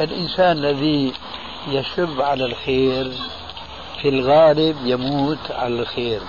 [0.00, 1.12] الإنسان الذي
[1.68, 3.12] يشب على الخير
[4.02, 6.20] في الغالب يموت على الخير.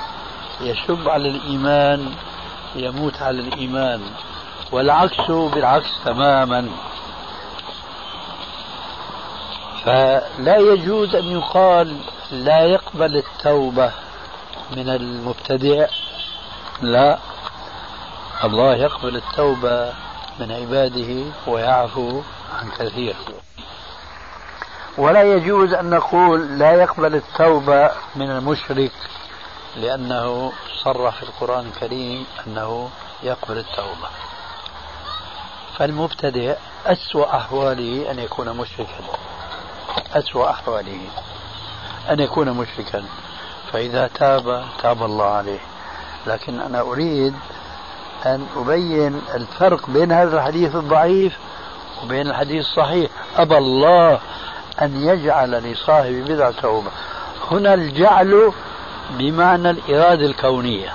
[0.61, 2.13] يشب على الإيمان
[2.75, 4.01] يموت على الإيمان.
[4.71, 6.69] والعكس بالعكس تماما.
[9.85, 11.97] فلا يجوز أن يقال
[12.31, 13.91] لا يقبل التوبة
[14.75, 15.87] من المبتدع.
[16.81, 17.19] لا
[18.43, 19.93] الله يقبل التوبة
[20.39, 22.21] من عباده ويعفو
[22.59, 23.15] عن كثير.
[24.97, 28.91] ولا يجوز أن نقول لا يقبل التوبة من المشرك
[29.75, 30.51] لأنه
[30.83, 32.89] صرح في القرآن الكريم أنه
[33.23, 34.09] يقبل التوبة.
[35.77, 39.03] فالمبتدئ أسوأ أحواله أن يكون مشركا.
[40.13, 40.99] أسوأ أحواله
[42.09, 43.03] أن يكون مشركا.
[43.71, 45.59] فإذا تاب تاب الله عليه.
[46.27, 47.33] لكن أنا أريد
[48.25, 51.37] أن أبين الفرق بين هذا الحديث الضعيف
[52.03, 53.11] وبين الحديث الصحيح.
[53.37, 54.19] أبى الله
[54.81, 56.91] أن يجعل لصاحب بدعة توبة.
[57.51, 58.51] هنا الجعل
[59.17, 60.89] بمعنى الإرادة الكونية.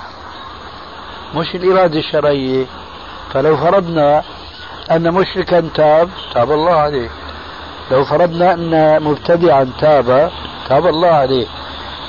[1.34, 2.66] مش الإرادة الشرعية.
[3.32, 4.22] فلو فرضنا
[4.90, 7.08] أن مشركا تاب تاب الله عليه.
[7.90, 10.30] لو فرضنا أن مبتدعا تاب
[10.68, 11.46] تاب الله عليه.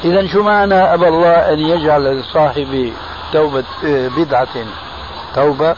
[0.03, 2.93] إذا شو معنى أبى الله أن يجعل لصاحب
[3.33, 3.63] توبة
[4.17, 4.65] بدعة
[5.35, 5.75] توبة؟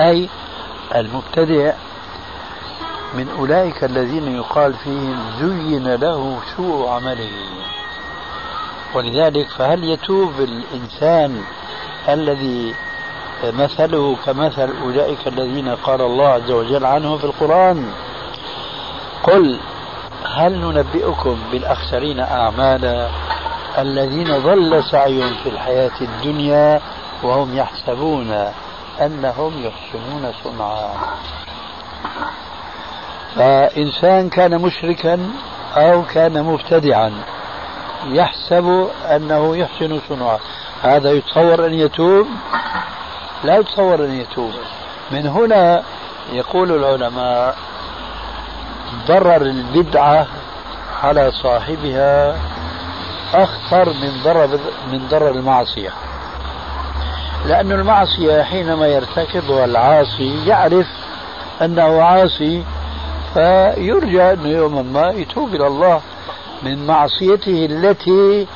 [0.00, 0.28] أي
[0.94, 1.72] المبتدع
[3.14, 7.32] من أولئك الذين يقال فيهم زين له سوء عمله.
[8.94, 11.42] ولذلك فهل يتوب الإنسان
[12.08, 12.74] الذي
[13.44, 17.92] مثله كمثل أولئك الذين قال الله عز وجل عنهم في القرآن؟
[19.22, 19.60] قل
[20.24, 23.08] هل ننبئكم بالأخسرين أعمالا
[23.78, 26.80] الذين ضل سعيهم في الحياة الدنيا
[27.22, 28.30] وهم يحسبون
[29.00, 30.90] أنهم يحسنون صنعا؟
[33.36, 35.30] فإنسان كان مشركا
[35.76, 37.12] أو كان مبتدعا
[38.06, 40.38] يحسب أنه يحسن صنعا
[40.82, 42.26] هذا يتصور أن يتوب؟
[43.44, 44.52] لا يتصور أن يتوب.
[45.10, 45.82] من هنا
[46.32, 47.56] يقول العلماء
[49.06, 50.26] ضرر البدعة
[51.02, 52.36] على صاحبها
[53.34, 54.58] أخطر من ضرر
[54.92, 55.90] من ضرر المعصية.
[57.46, 60.86] لأن المعصية حينما يرتكبها العاصي يعرف
[61.62, 62.64] أنه عاصي
[63.34, 66.00] فيرجى أنه يوما ما يتوب إلى الله
[66.62, 68.46] من معصيته التي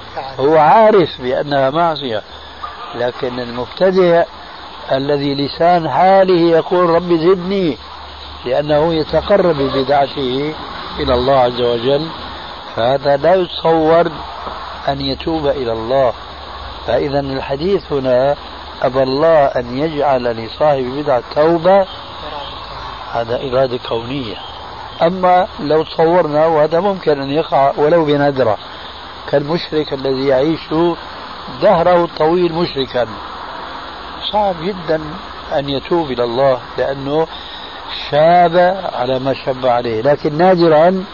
[0.41, 2.23] هو عارف بأنها معصية.
[2.95, 4.25] لكن المبتدع
[4.93, 7.77] الذي لسان حاله يقول رب زدني
[8.47, 10.55] لأنه يتقرب ببدعته
[10.99, 12.07] إلى الله عز وجل
[12.77, 14.11] فهذا لا يتصور
[14.89, 16.13] أن يتوب إلى الله.
[16.87, 18.37] فإذا الحديث هنا
[18.83, 21.87] أبى الله أن يجعل لصاحب بدعة توبة
[23.13, 24.37] هذا إرادة كونية.
[25.03, 28.59] أما لو تصورنا وهذا ممكن أن يقع ولو بندرة
[29.29, 30.61] كالمشرك الذي يعيش
[31.63, 33.07] دهره الطويل مشركا.
[34.33, 35.01] صعب جدا
[35.53, 37.27] أن يتوب إلى الله لأنه
[38.11, 38.57] شاب
[38.93, 41.05] على ما شب عليه لكن نادرا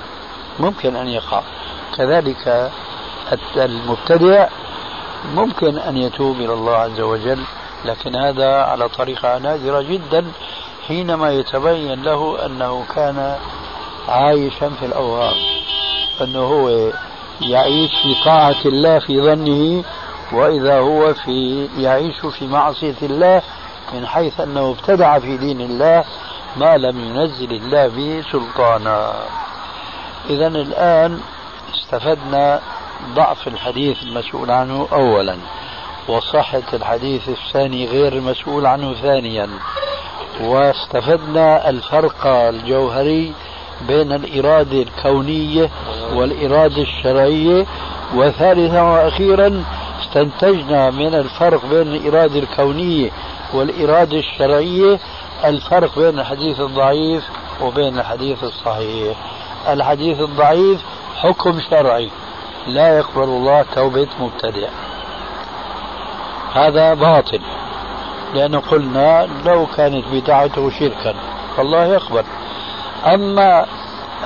[0.61, 1.42] ممكن أن يقع.
[1.97, 2.70] كذلك
[3.57, 4.49] المبتدع
[5.35, 7.44] ممكن أن يتوب إلى الله عز وجل
[7.85, 10.25] لكن هذا على طريقة نادرة جدا
[10.88, 13.37] حينما يتبين له أنه كان
[14.08, 15.34] عايشا في الأوهام.
[16.20, 16.92] أنه هو
[17.40, 19.84] يعيش في طاعة الله في ظنه
[20.32, 23.42] وإذا هو في يعيش في معصية الله
[23.94, 26.04] من حيث أنه ابتدع في دين الله
[26.56, 29.12] ما لم ينزل الله به سلطانا.
[30.30, 31.20] إذا الآن
[31.74, 32.61] استفدنا
[33.14, 35.36] ضعف الحديث المسؤول عنه أولا
[36.09, 39.48] وصحة الحديث الثاني غير المسؤول عنه ثانيا.
[40.40, 43.32] واستفدنا الفرق الجوهري
[43.89, 45.70] بين الإرادة الكونية
[46.14, 47.66] والإرادة الشرعية.
[48.14, 49.64] وثالثا وأخيرا
[50.03, 53.11] استنتجنا من الفرق بين الإرادة الكونية
[53.55, 54.99] والإرادة الشرعية.
[55.45, 57.25] الفرق بين الحديث الضعيف
[57.62, 59.16] وبين الحديث الصحيح.
[59.68, 60.81] الحديث الضعيف
[61.16, 62.11] حكم شرعي
[62.66, 64.68] لا يقبل الله توبة مبتدع
[66.55, 67.41] هذا باطل
[68.35, 71.14] لأنه قلنا لو كانت بدعته شركا
[71.57, 72.25] فالله يقبل.
[73.07, 73.66] أما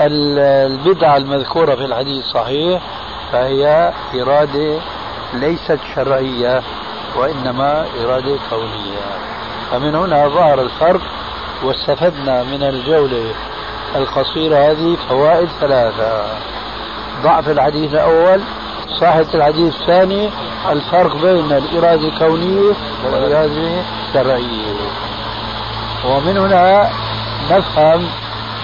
[0.01, 2.83] البدعة المذكورة في الحديث الصحيح
[3.33, 4.79] فهي إرادة
[5.35, 6.63] ليست شرعية
[7.17, 9.03] وإنما إرادة كونية.
[9.71, 11.01] فمن هنا ظهر الفرق
[11.65, 13.35] واستفدنا من الجولة
[13.97, 16.25] القصيرة هذه فوائد ثلاثة.
[17.23, 18.41] ضعف الحديث الأول
[19.01, 20.31] صحة الحديث الثاني
[20.71, 22.73] الفرق بين الإرادة الكونية
[23.05, 24.75] والإرادة الشرعية.
[26.07, 26.91] ومن هنا
[27.51, 28.09] نفهم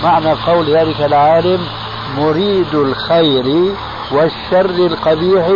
[0.02, 1.68] معنى قول ذلك العالم
[2.16, 3.74] مريد الخير
[4.12, 5.48] والشر القبيح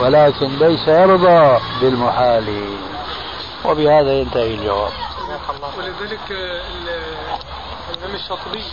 [0.00, 2.76] ولكن ليس يرضى بالمحال.
[3.64, 4.92] وبهذا ينتهي الجواب.
[5.78, 6.30] ولذلك
[7.90, 8.64] الإمام الشاطبي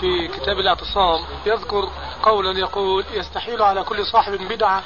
[0.00, 1.88] في كتاب الاعتصام يذكر
[2.22, 4.82] قولا يقول يستحيل على كل صاحب بدعة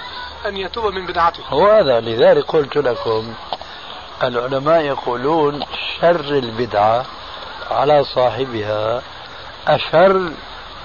[0.47, 1.43] أن يتوب من بدعته.
[1.51, 3.35] هو هذا لذلك قلت لكم
[4.23, 5.65] العلماء يقولون
[6.01, 7.05] شر البدعة
[7.71, 9.03] على صاحبها
[9.69, 10.31] أشر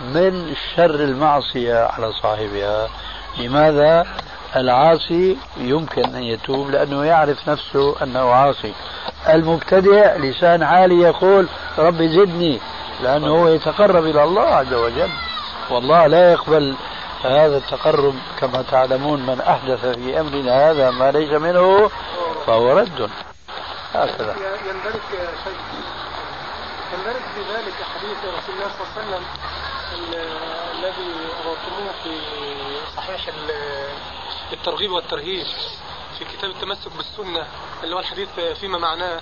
[0.02, 2.90] من شر المعصية على صاحبها.
[3.38, 4.08] لماذا؟
[4.56, 8.74] العاصي يمكن أن يتوب لأنه يعرف نفسه أنه عاصي.
[9.30, 12.60] المبتدع لسان عالي يقول ربي زدني
[13.04, 15.10] لأنه هو يتقرب إلى الله عز وجل.
[15.70, 16.76] والله لا يقبل
[17.24, 21.90] هذا التقرب كما تعلمون من أحدث في أمرنا هذا ما ليس منه
[22.48, 23.10] فهو رد.
[23.94, 24.36] هكذا.
[24.70, 25.02] يندرج
[27.40, 29.26] في ذلك حديث رسول الله صلى الله عليه وسلم
[30.80, 31.12] الذي
[31.46, 32.22] رويتموه في
[32.98, 33.30] صحيح
[34.54, 35.46] الترغيب والترهيب
[36.18, 37.48] في كتاب التمسك بالسنة
[37.84, 39.22] اللي هو الحديث فيما معناه.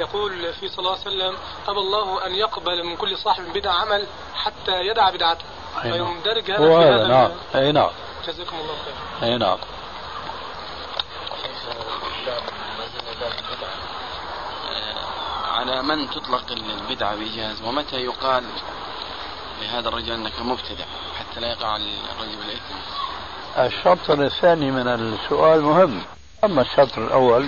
[0.00, 1.36] يقول في صلى الله عليه وسلم
[1.68, 5.44] أبى الله أن يقبل من كل صاحب بدع عمل حتى يدع بدعته.
[5.82, 7.30] فيندرج هذا في هذا نعم.
[7.54, 7.90] أي نعم.
[8.26, 9.58] جزاكم الله خير أي نعم.
[15.58, 18.44] على من تطلق البدعة بإيجاز ومتى يقال
[19.62, 20.84] لهذا الرجل أنك مبتدع
[21.18, 22.74] حتى لا يقع الرجل بالإثم؟
[23.58, 26.02] الشطر الثاني من السؤال مهم.
[26.44, 27.46] أما الشطر الأول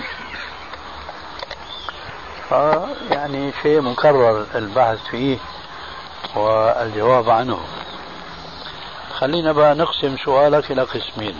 [2.49, 5.37] فيعني شيء مكرر البحث فيه
[6.35, 7.59] والجواب عنه.
[9.19, 11.39] خلينا بقى نقسم سؤالك إلى قسمين.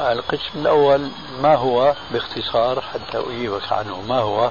[0.00, 1.10] القسم الأول
[1.42, 4.50] ما هو باختصار حتى أجيبك عنه؟ ما هو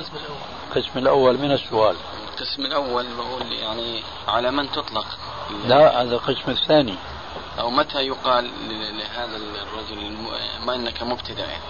[0.00, 0.38] القسم الأول.
[0.68, 1.96] القسم الأول من السؤال.
[2.32, 5.06] القسم الأول بقول يعني على من تطلق؟
[5.66, 6.94] لا هذا القسم الثاني.
[7.58, 8.50] أو متى يقال
[8.98, 10.16] لهذا الرجل
[10.66, 11.62] ما أنك مبتدع؟ يعني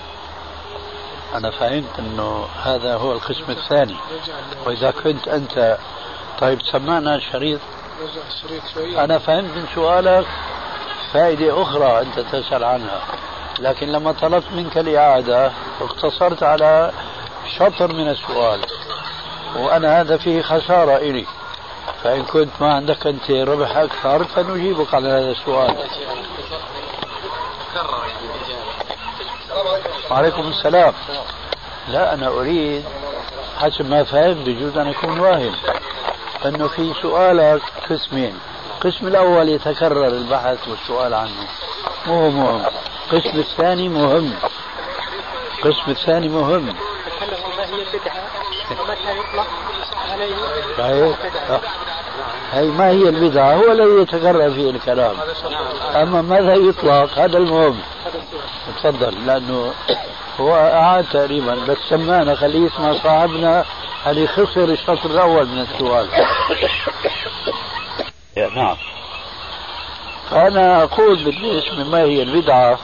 [1.35, 3.97] أنا فهمت أنه هذا هو القسم الثاني.
[4.67, 5.79] وإذا كنت أنت
[6.41, 7.61] طيب سمعنا الشريط
[8.77, 10.27] أنا فهمت من سؤالك
[11.13, 13.03] فائدة أخرى أنت تسأل عنها.
[13.59, 16.93] لكن لما طلبت منك الإعادة اقتصرت على
[17.59, 18.61] شطر من السؤال.
[19.57, 21.27] وأنا هذا فيه خسارة إلي.
[22.03, 25.77] فإن كنت ما عندك أنت ربح أكثر فنجيبك على هذا السؤال.
[30.11, 30.95] وعليكم السلام.
[31.89, 32.85] لا أنا أريد
[33.59, 35.55] حسب ما فهمت بجوز أن يكون واهم
[36.47, 38.39] أنه في سؤالك قسمين.
[38.75, 41.49] القسم الأول يتكرر البحث والسؤال عنه.
[42.07, 42.67] مو مهم.
[43.13, 44.35] القسم الثاني مهم.
[45.59, 46.75] القسم الثاني مهم.
[47.71, 48.25] هي البدعة
[48.81, 49.47] ومتى يطلق
[50.13, 50.37] عليه
[50.79, 51.61] صحيح
[52.53, 55.17] هي ما هي البدعة؟ هو الذي يتكرر فيه الكلام.
[55.95, 57.81] أما ماذا يطلق؟ هذا المهم.
[58.77, 59.73] تفضل لأنه
[60.41, 63.65] هو أعاد تقريبا بس سمانا خليه يسمع صاحبنا.
[64.07, 66.09] اللي خسر الشطر الأول من السؤال.
[68.57, 68.77] نعم.
[70.31, 72.79] فأنا أقول بالنسبة ما هي البدعة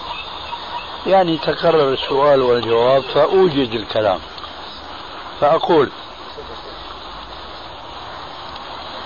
[1.07, 4.19] يعني تكرر السؤال والجواب فأوجد الكلام.
[5.41, 5.91] فأقول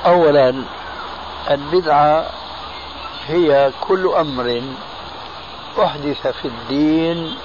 [0.07, 0.64] أولا
[1.51, 2.26] البدعة
[3.26, 4.62] هي كل أمر
[5.83, 7.37] أحدث في الدين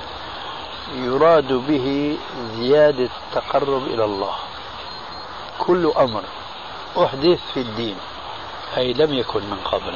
[0.96, 2.18] يراد به
[2.56, 4.36] زيادة التقرب إلى الله.
[5.60, 6.24] كل أمر
[6.98, 7.96] أحدث في الدين
[8.78, 9.96] أي لم يكن من قبل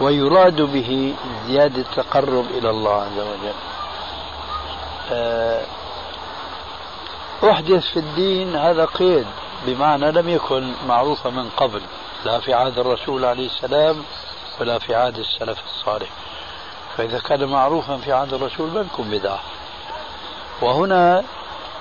[0.00, 1.14] ويراد به
[1.46, 3.54] زيادة التقرب إلى الله عز وجل.
[5.12, 5.62] آه،
[7.44, 9.26] أحدث في الدين هذا قيد
[9.66, 11.80] بمعنى لم يكن معروفا من قبل
[12.24, 14.02] لا في عهد الرسول عليه السلام
[14.60, 16.08] ولا في عهد السلف الصالح.
[16.96, 19.40] فإذا كان معروفا في عهد الرسول يكون بدعة.
[20.62, 21.24] وهنا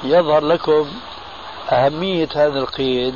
[0.03, 0.91] يظهر لكم
[1.71, 3.15] أهمية هذا القيد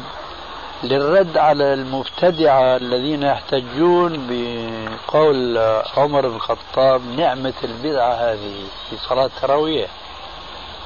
[0.83, 5.57] للرد على المبتدعة الذين يحتجون بقول
[5.97, 9.89] عمر بن الخطاب نعمة البدعة هذه في صلاة التراويح.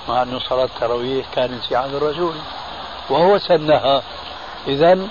[0.09, 2.33] مع أنه صلاة التراويح كانت في عهد الرسول
[3.09, 4.01] وهو سنها.
[4.67, 5.07] إذا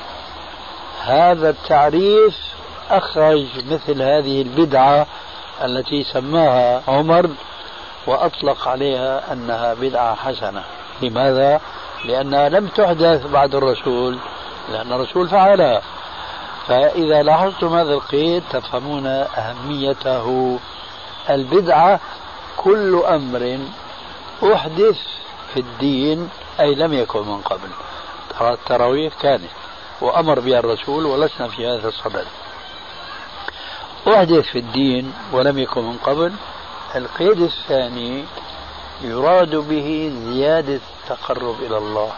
[1.01, 2.36] هذا التعريف
[2.90, 5.07] أخرج مثل هذه البدعة
[5.64, 7.30] التي سماها عمر
[8.07, 10.64] وأطلق عليها أنها بدعة حسنة.
[11.03, 11.61] لماذا؟
[12.05, 14.18] لأنها لم تحدث بعد الرسول
[14.72, 15.82] لأن الرسول فعلها.
[16.68, 20.59] فإذا لاحظتم هذا القيد تفهمون أهميته.
[21.30, 22.01] البدعة
[22.57, 23.59] كل أمر
[24.45, 24.99] أحدث
[25.55, 26.30] في الدين
[26.61, 27.68] أي لم يكن من قبل.
[28.40, 29.51] التراويح كانت
[30.01, 32.26] وأمر بها الرسول ولسنا في هذا الصدد.
[34.09, 36.32] أحدث في الدين ولم يكن من قبل.
[36.95, 38.24] القيد الثاني
[39.03, 42.12] يراد به زيادة التقرب إلى الله.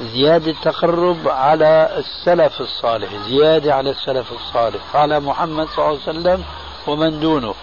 [0.00, 3.14] زيادة التقرب على السلف الصالح.
[3.14, 4.96] زيادة على السلف الصالح.
[4.96, 6.44] على محمد صلى الله عليه وسلم
[6.86, 7.54] ومن دونه؟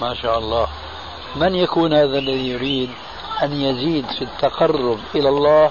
[0.00, 0.68] ما شاء الله.
[1.36, 2.90] من يكون هذا الذي يريد؟
[3.42, 5.70] أن يزيد في التقرب إلى الله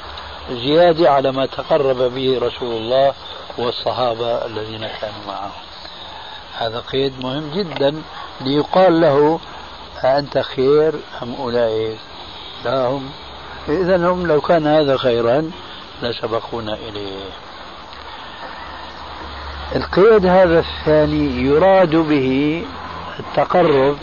[0.52, 3.14] زيادة على ما تقرب به رسول الله
[3.58, 5.52] والصحابة الذين كانوا معه.
[6.58, 8.02] هذا قيد مهم جدا
[8.42, 9.40] ليقال له
[10.04, 10.94] أنت خير
[11.24, 11.98] أم أولئك.
[12.66, 13.10] لا هم
[13.70, 15.52] إذا هم لو كان هذا خيرا
[16.04, 17.30] لسبقونا إليه.
[19.76, 22.66] القيد هذا الثاني يراد به
[23.20, 23.98] التقرب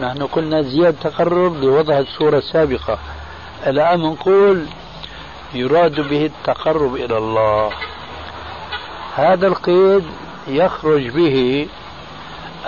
[0.00, 2.98] نحن قلنا زيادة تقرب لوضع الصورة السابقة.
[3.66, 4.66] الآن نقول
[5.54, 7.70] يراد به التقرب إلى الله.
[9.14, 10.04] هذا القيد
[10.48, 11.68] يخرج به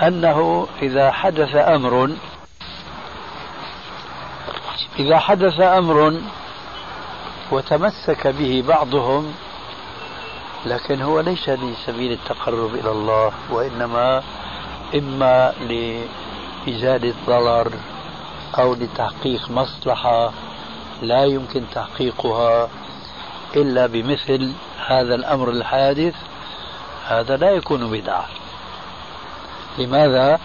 [0.02, 2.10] أنه إذا حدث أمر
[4.98, 6.20] إذا حدث أمر
[7.50, 9.34] وتمسك به بعضهم
[10.66, 14.22] لكن هو ليس لسبيل التقرب إلى الله وإنما
[14.94, 15.52] إما
[16.66, 17.72] لإزالة ضرر
[18.58, 20.32] أو لتحقيق مصلحة
[21.02, 22.68] لا يمكن تحقيقها
[23.56, 24.52] إلا بمثل
[24.86, 26.14] هذا الأمر الحادث
[27.06, 28.26] هذا لا يكون بدعة.
[29.78, 30.38] لماذا؟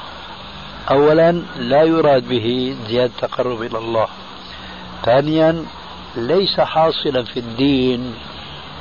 [0.91, 4.07] أولا لا يراد به زيادة التقرب إلى الله.
[5.05, 5.65] ثانيا
[6.15, 8.15] ليس حاصلا في الدين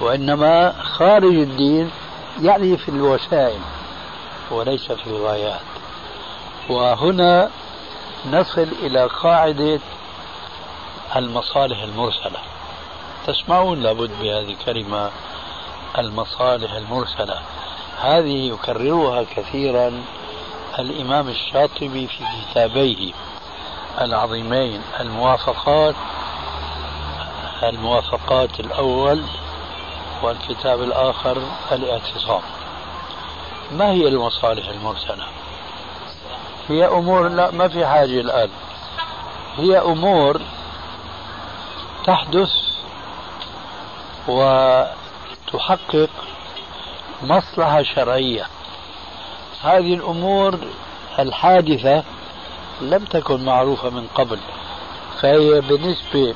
[0.01, 1.91] وإنما خارج الدين
[2.43, 3.61] يعني في الوسائل
[4.51, 5.74] وليس في الغايات.
[6.69, 7.51] وهنا
[8.27, 9.81] نصل إلى قاعدة
[11.17, 12.39] المصالح المرسلة.
[13.27, 15.11] تسمعون لابد بهذه الكلمة
[15.99, 17.41] المصالح المرسلة.
[18.01, 20.03] هذه يكررها كثيرا
[20.79, 23.12] الإمام الشاطبي في كتابيه
[24.01, 25.95] العظيمين الموافقات
[27.62, 29.23] الموافقات الأول
[30.23, 31.43] والكتاب الآخر
[31.73, 32.43] الاعتصام.
[33.73, 35.27] ما هي المصالح المرسلة؟
[36.69, 38.51] هي أمور لا ما في حاجة الآن.
[39.57, 40.41] هي أمور
[42.05, 42.51] تحدث
[44.29, 46.11] وتحقق
[47.23, 48.47] مصلحة شرعية.
[49.62, 50.59] هذه الأمور
[51.19, 52.05] الحادثة
[52.81, 54.39] لم تكن معروفة من قبل
[55.21, 56.35] فهي بالنسبة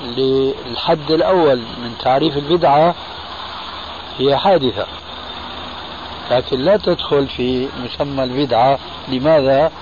[0.00, 2.94] للحد الأول من تعريف البدعة
[4.18, 4.86] هي حادثة.
[6.30, 8.78] لكن لا تدخل في مسمى البدعة.
[9.08, 9.72] لماذا؟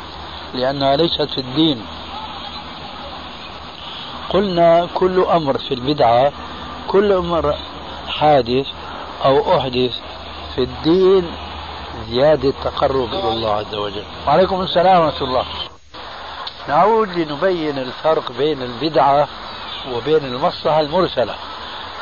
[0.55, 1.87] لأنها ليست في الدين.
[4.31, 6.33] قلنا كل أمر في البدعة
[6.89, 7.57] كل أمر
[8.09, 8.67] حادث
[9.25, 9.99] أو أحدث
[10.55, 11.31] في الدين
[12.11, 14.05] زيادة تقرب إلى الله عز وجل.
[14.27, 15.45] وعليكم السلام ورحمة الله.
[16.69, 19.29] نعود لنبين الفرق بين البدعة
[19.93, 21.35] وبين المصلحة المرسلة.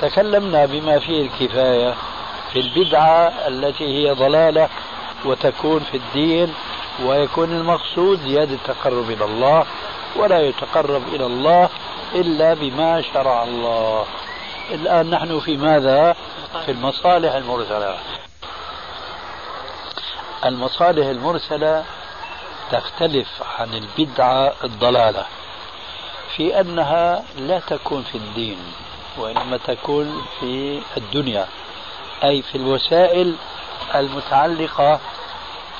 [0.00, 1.94] تكلمنا بما فيه الكفاية.
[2.52, 4.68] في البدعة التي هي ضلالة
[5.24, 6.54] وتكون في الدين
[7.04, 9.66] ويكون المقصود زيادة التقرب إلى الله
[10.16, 11.68] ولا يتقرب إلى الله
[12.14, 14.06] إلا بما شرع الله.
[14.70, 16.16] الآن نحن في ماذا؟
[16.64, 17.96] في المصالح المرسلة.
[20.44, 21.84] المصالح المرسلة
[22.72, 23.28] تختلف
[23.58, 25.24] عن البدعة الضلالة
[26.36, 28.58] في أنها لا تكون في الدين
[29.18, 31.46] وإنما تكون في الدنيا.
[32.24, 33.34] أي في الوسائل
[33.94, 35.00] المتعلقة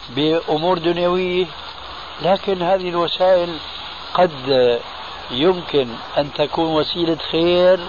[0.09, 1.47] بأمور دنيوية
[2.22, 3.59] لكن هذه الوسائل
[4.14, 4.80] قد
[5.30, 5.88] يمكن
[6.18, 7.80] أن تكون وسيلة خير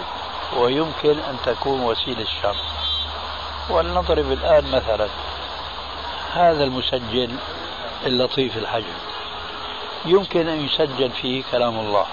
[0.58, 2.56] ويمكن أن تكون وسيلة شر.
[3.70, 5.08] ولنضرب الآن مثلا
[6.34, 7.36] هذا المسجل
[8.06, 8.98] اللطيف الحجم.
[10.06, 12.06] يمكن أن يسجل فيه كلام الله.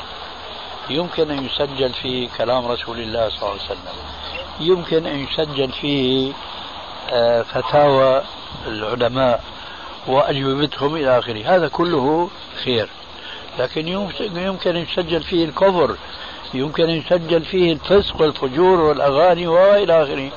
[0.91, 4.18] يمكن أن يسجل فيه كلام رسول الله صلى الله عليه وسلم.
[4.61, 6.33] يمكن أن يسجل فيه
[7.11, 8.23] آه، فتاوى
[8.67, 9.45] العلماء
[10.07, 11.57] وأجوبتهم إلى آخره.
[11.57, 12.31] هذا كله
[12.65, 12.89] خير.
[13.59, 15.97] لكن يمكن أن يسجل فيه الكفر
[16.55, 20.31] يمكن أن يسجل فيه الفسق والفجور والأغاني وإلى آخره.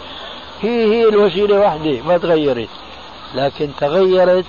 [0.61, 2.69] هي هي الوسيلة واحدة ما تغيرت.
[3.35, 4.45] لكن تغيرت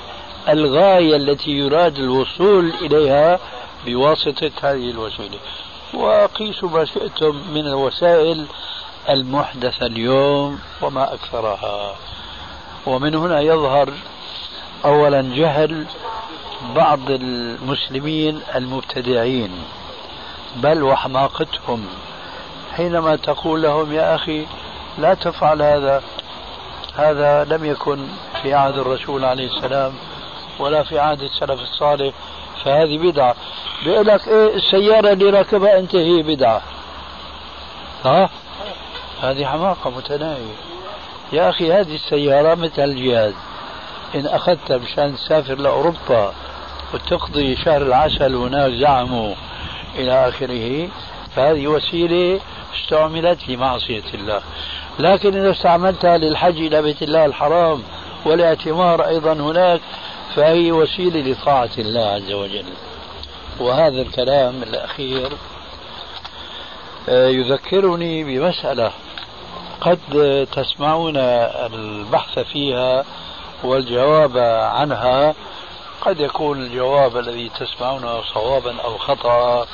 [0.49, 3.39] الغاية التي يراد الوصول إليها
[3.87, 5.39] بواسطة هذه الوسيلة.
[5.95, 8.47] وقيسوا ما شئتم من الوسائل
[9.09, 11.95] المحدثة اليوم وما أكثرها.
[12.87, 13.93] ومن هنا يظهر
[14.85, 15.87] أولا جهل
[16.75, 19.51] بعض المسلمين المبتدعين
[20.57, 21.87] بل وحماقتهم.
[22.77, 24.47] حينما تقول لهم يا أخي
[24.99, 26.03] لا تفعل هذا
[26.95, 28.07] هذا لم يكن
[28.43, 29.93] في عهد الرسول عليه السلام
[30.59, 32.15] ولا في عهد السلف الصالح
[32.65, 33.35] فهذه بدعة.
[33.85, 36.63] بيقول لك إيه السيارة اللي راكبها أنت هي بدعة.
[38.05, 38.31] ها؟
[39.23, 40.55] هذه حماقة متناهية.
[41.33, 43.35] يا أخي هذه السيارة مثل الجهاز.
[44.15, 46.33] إن أخذتها مشان تسافر لأوروبا
[46.95, 49.35] وتقضي شهر العسل هناك زعموا
[49.95, 50.89] إلى آخره
[51.37, 52.41] فهذه وسيلة
[52.75, 54.41] استعملت لمعصية الله.
[54.99, 57.83] لكن إذا استعملتها للحج إلى بيت الله الحرام
[58.25, 59.81] والاعتمار أيضا هناك
[60.37, 62.65] فهي وسيلة لطاعة الله عز وجل.
[63.61, 65.29] وهذا الكلام الأخير
[67.09, 68.93] آه، يذكرني بمسألة
[69.83, 73.05] قد تسمعون البحث فيها
[73.65, 74.39] والجواب
[74.75, 75.35] عنها.
[76.01, 79.67] قد يكون الجواب الذي تسمعونه صوابا أو خطأ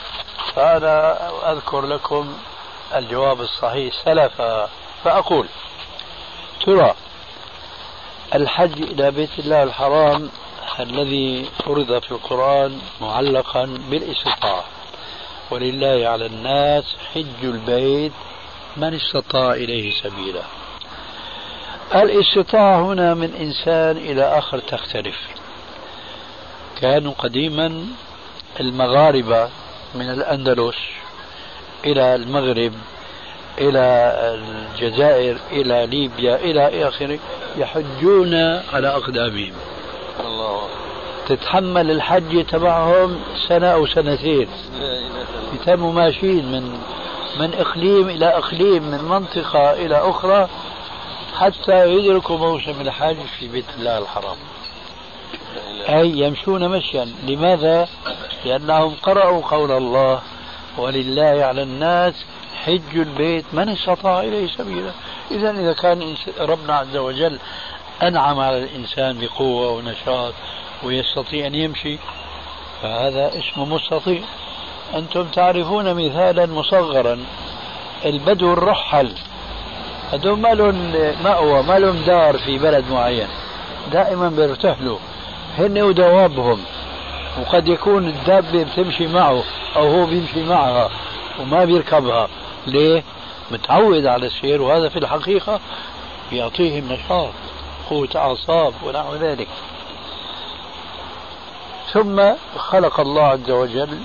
[0.54, 1.18] فأنا
[1.52, 2.34] أذكر لكم
[2.96, 4.68] الجواب الصحيح سلفا
[5.04, 5.48] فأقول
[6.66, 6.94] ترى
[8.34, 10.30] الحج إلى بيت الله الحرام
[10.80, 14.64] الذي فرض في القرآن معلقا بالاستطاعة
[15.50, 16.84] ولله على الناس
[17.14, 18.12] حج البيت
[18.80, 20.42] من استطاع إليه سبيلا
[21.94, 25.16] الاستطاعة هنا من إنسان إلى آخر تختلف.
[26.80, 27.86] كانوا قديما
[28.60, 29.48] المغاربة
[29.94, 30.76] من الأندلس
[31.84, 32.72] إلى المغرب
[33.58, 37.18] إلى الجزائر إلى ليبيا إلى آخره
[37.56, 38.34] يحجون
[38.72, 39.52] على أقدامهم.
[40.20, 40.68] الله.
[41.28, 44.48] تتحمل الحج تبعهم سنة أو سنتين.
[45.54, 46.78] يتموا ماشيين من
[47.38, 50.48] من إقليم إلى إقليم من منطقة إلى أخرى
[51.38, 54.36] حتى يدركوا موسم الحج في بيت الله الحرام.
[55.88, 57.04] أي يمشون مشيا.
[57.26, 57.88] لماذا؟
[58.44, 60.20] لأنهم قرأوا قول الله
[60.78, 62.14] ولله على الناس
[62.64, 64.90] حج البيت من استطاع إليه سبيلا.
[65.30, 67.38] إذا إذا كان ربنا عز وجل
[68.02, 70.34] أنعم على الإنسان بقوة ونشاط
[70.82, 71.98] ويستطيع أن يمشي
[72.82, 74.22] فهذا اسمه مستطيع.
[74.94, 77.18] أنتم تعرفون مثالا مصغرا
[78.04, 79.12] البدو الرحل.
[80.12, 80.92] هذول ما لهم
[81.24, 83.28] مأوى ما لهم دار في بلد معين.
[83.92, 84.98] دائما بيرتحلوا.
[85.58, 86.60] هن ودوابهم.
[87.40, 89.42] وقد يكون الدابة بتمشي معه
[89.76, 90.90] أو هو بيمشي معها
[91.40, 92.28] وما بيركبها.
[92.66, 93.02] ليه؟
[93.50, 95.60] متعود على السير وهذا في الحقيقة
[96.32, 97.32] يعطيهم نشاط
[97.90, 99.48] قوة أعصاب ونحو ذلك.
[101.92, 102.22] ثم
[102.56, 103.98] خلق الله عز وجل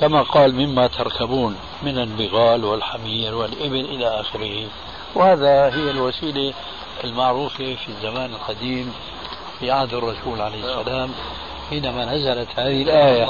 [0.00, 4.66] كما قال مما تركبون من البغال والحمير والإبل إلى آخره.
[5.14, 6.54] وهذا هي الوسيلة
[7.04, 8.94] المعروفة في الزمان القديم
[9.60, 11.10] في عهد الرسول عليه السلام
[11.70, 13.26] حينما نزلت هذه الآية.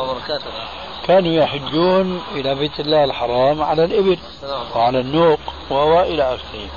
[1.07, 4.19] كانوا يحجون إلى بيت الله الحرام على الإبل
[4.75, 5.41] وعلى النوق
[5.71, 6.69] وإلى آخره.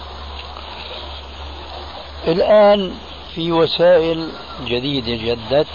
[2.28, 2.94] الآن
[3.36, 4.30] في وسائل
[4.66, 5.68] جديدة جدت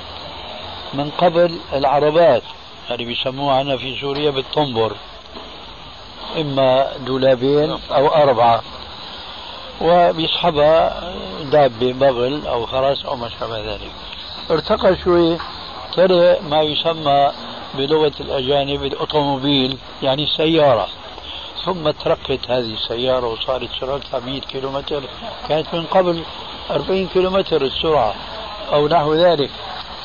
[0.95, 2.43] من قبل العربات.
[2.91, 4.97] اللي بيسموها عنا في سوريا بالطنبر.
[6.37, 8.63] إما دولابين أو أربعة.
[9.81, 11.13] وبيسحبها
[11.43, 13.91] دابة بغل أو فرس أو ما شابه ذلك.
[14.51, 15.39] ارتقى شوي.
[15.97, 17.31] طلع ما يسمى
[17.75, 20.89] بلغة الأجانب الأوتوموبيل يعني سيارة.
[21.65, 25.03] ثم ترقت هذه السيارة وصارت سرعتها 100 كيلومتر.
[25.49, 26.23] كانت من قبل
[26.71, 28.15] 40 كيلومتر السرعة
[28.73, 29.51] أو نحو ذلك.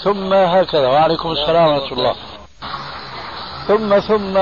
[0.04, 0.88] ثم هكذا.
[0.88, 2.16] وعليكم السلام ورحمة الله.
[3.70, 4.38] ثم ثم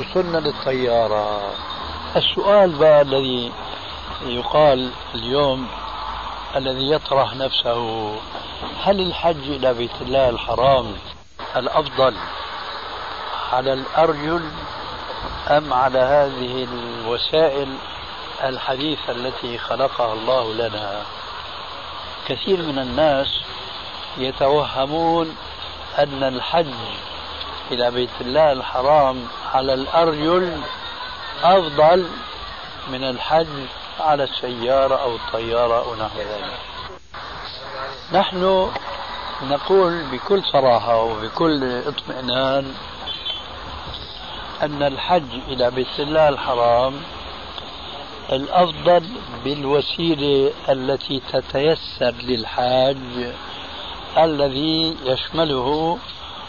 [0.00, 1.40] وصلنا للطيارة.
[2.16, 3.52] السؤال بقى الذي
[4.22, 5.68] يقال اليوم
[6.56, 8.12] الذي يطرح نفسه
[8.84, 10.94] هل الحج إلى بيت الله الحرام
[11.56, 12.14] الأفضل
[13.52, 14.50] على الأرجل
[15.50, 17.68] أم على هذه الوسائل
[18.44, 21.02] الحديثة التي خلقها الله لنا؟
[22.28, 23.28] كثير من الناس
[24.18, 25.36] يتوهمون
[25.98, 26.74] أن الحج
[27.72, 30.60] إلى بيت الله الحرام على الأرجل
[31.42, 32.06] أفضل
[32.88, 33.46] من الحج
[34.00, 36.58] على السيارة أو الطيارة أو نحو ذلك.
[38.12, 38.70] نحن
[39.42, 42.74] نقول بكل صراحة وبكل اطمئنان
[44.62, 46.94] أن الحج إلى بيت الله الحرام
[48.32, 49.08] الأفضل
[49.44, 52.96] بالوسيلة التي تتيسر للحاج
[54.18, 55.98] الذي يشمله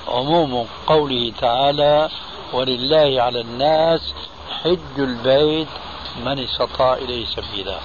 [0.08, 2.10] عموم قوله تعالى
[2.54, 4.14] ولله على الناس
[4.64, 5.68] حج البيت
[6.26, 7.78] من استطاع إليه سبيلا.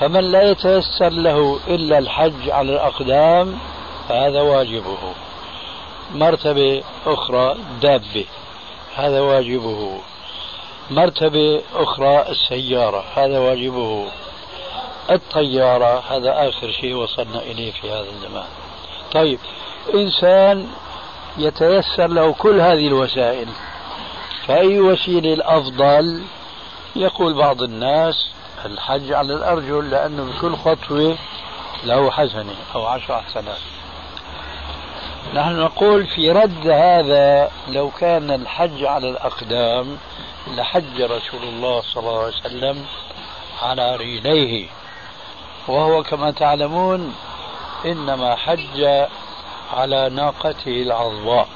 [0.00, 3.58] فمن لا يتيسر له إلا الحج على الأقدام
[4.08, 4.98] فهذا واجبه.
[6.14, 8.24] مرتبة أخرى دابة
[8.96, 9.98] هذا واجبه.
[10.90, 14.06] مرتبة أخرى السيارة هذا واجبه.
[15.10, 18.48] الطيارة هذا آخر شيء وصلنا إليه في هذا الزمان.
[19.12, 19.38] طيب
[19.94, 20.68] إنسان
[21.38, 23.48] يتيسر له كل هذه الوسائل.
[24.46, 26.22] فأي وسيلة الأفضل؟
[26.96, 28.30] يقول بعض الناس
[28.64, 31.16] الحج على الأرجل لأنه بكل خطوة
[31.84, 33.58] له حسنة أو عشر حسنات.
[35.34, 39.98] نحن نقول في رد هذا لو كان الحج على الأقدام
[40.56, 42.84] لحج رسول الله صلى الله عليه وسلم
[43.62, 44.68] على رجليه.
[45.68, 47.14] وهو كما تعلمون
[47.86, 49.06] إنما حج
[49.74, 51.48] على ناقته العظواء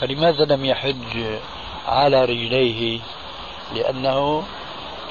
[0.00, 1.38] فلماذا لم يحج
[1.88, 3.00] على رجليه؟
[3.74, 4.42] لأنه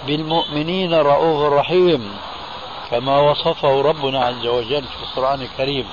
[0.08, 2.18] بالمؤمنين رؤوف رحيم
[2.92, 5.86] كما وصفه ربنا عز وجل في القرآن الكريم.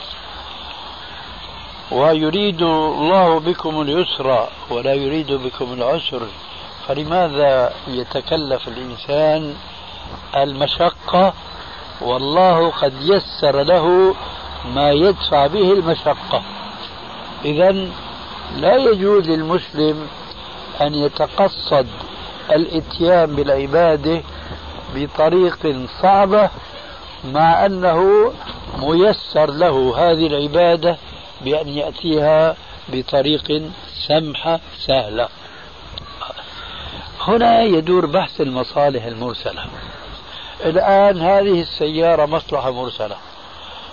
[1.91, 6.23] ويريد الله بكم اليسر ولا يريد بكم العسر.
[6.89, 9.57] فلماذا يتكلف الإنسان
[10.37, 11.35] المشقة؟
[12.01, 14.15] والله قد يسر له
[14.75, 16.43] ما يدفع به المشقة.
[17.45, 17.71] إذا
[18.57, 20.09] لا يجوز للمسلم
[20.81, 21.87] أن يتقصد
[22.51, 24.23] الإتيان بالعبادة
[24.95, 26.51] بطريق صعبة
[27.25, 28.33] مع أنه
[28.79, 30.97] ميسر له هذه العبادة
[31.41, 32.57] بأن يأتيها
[32.89, 33.63] بطريق
[34.09, 35.29] سمحة سهلة
[37.21, 39.65] هنا يدور بحث المصالح المرسلة.
[40.65, 43.17] الآن هذه السيارة مصلحة مرسلة.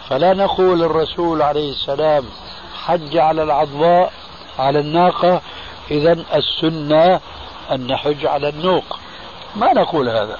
[0.10, 2.26] فلا نقول الرسول عليه السلام
[2.86, 4.14] حج على العضواء
[4.60, 5.41] على الناقة
[5.91, 7.20] إذا السنة
[7.72, 8.99] أن نحج على النوق.
[9.56, 10.38] ما نقول هذا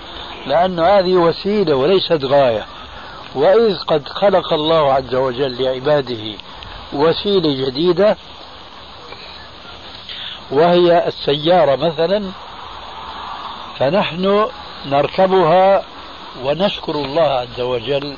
[0.47, 2.66] لأن هذه وسيلة وليست غاية.
[3.36, 6.38] وإذ قد خلق الله عز وجل لعباده
[6.93, 8.18] وسيلة جديدة
[10.51, 12.32] وهي السيارة مثلا
[13.80, 14.47] فنحن
[14.86, 15.84] نركبها
[16.43, 18.18] ونشكر الله عز وجل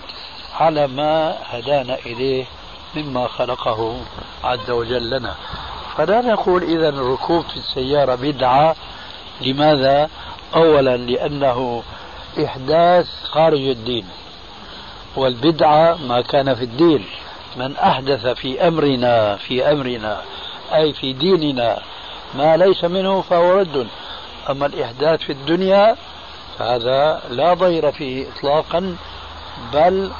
[0.60, 2.46] على ما هدانا إليه
[2.96, 3.98] مما خلقه
[4.44, 5.36] عز وجل لنا.
[5.98, 8.76] فلا نقول إذا الركوب في السيارة بدعة.
[9.42, 10.10] لماذا؟
[10.56, 11.84] أولا لأنه
[12.46, 14.06] إحداث خارج الدين
[15.16, 17.06] والبدعة ما كان في الدين.
[17.58, 20.22] من أحدث في أمرنا في أمرنا
[20.74, 21.80] أي في ديننا
[22.36, 23.88] ما ليس منه فهو رد.
[24.50, 25.96] أما الإحداث في الدنيا
[26.60, 28.96] فهذا لا ضير فيه إطلاقا
[29.74, 30.12] بل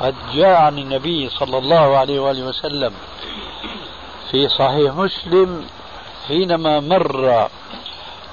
[0.00, 2.94] قد جاء عن النبي صلى الله عليه وآله وسلم
[4.30, 5.66] في صحيح مسلم
[6.28, 7.48] حينما مر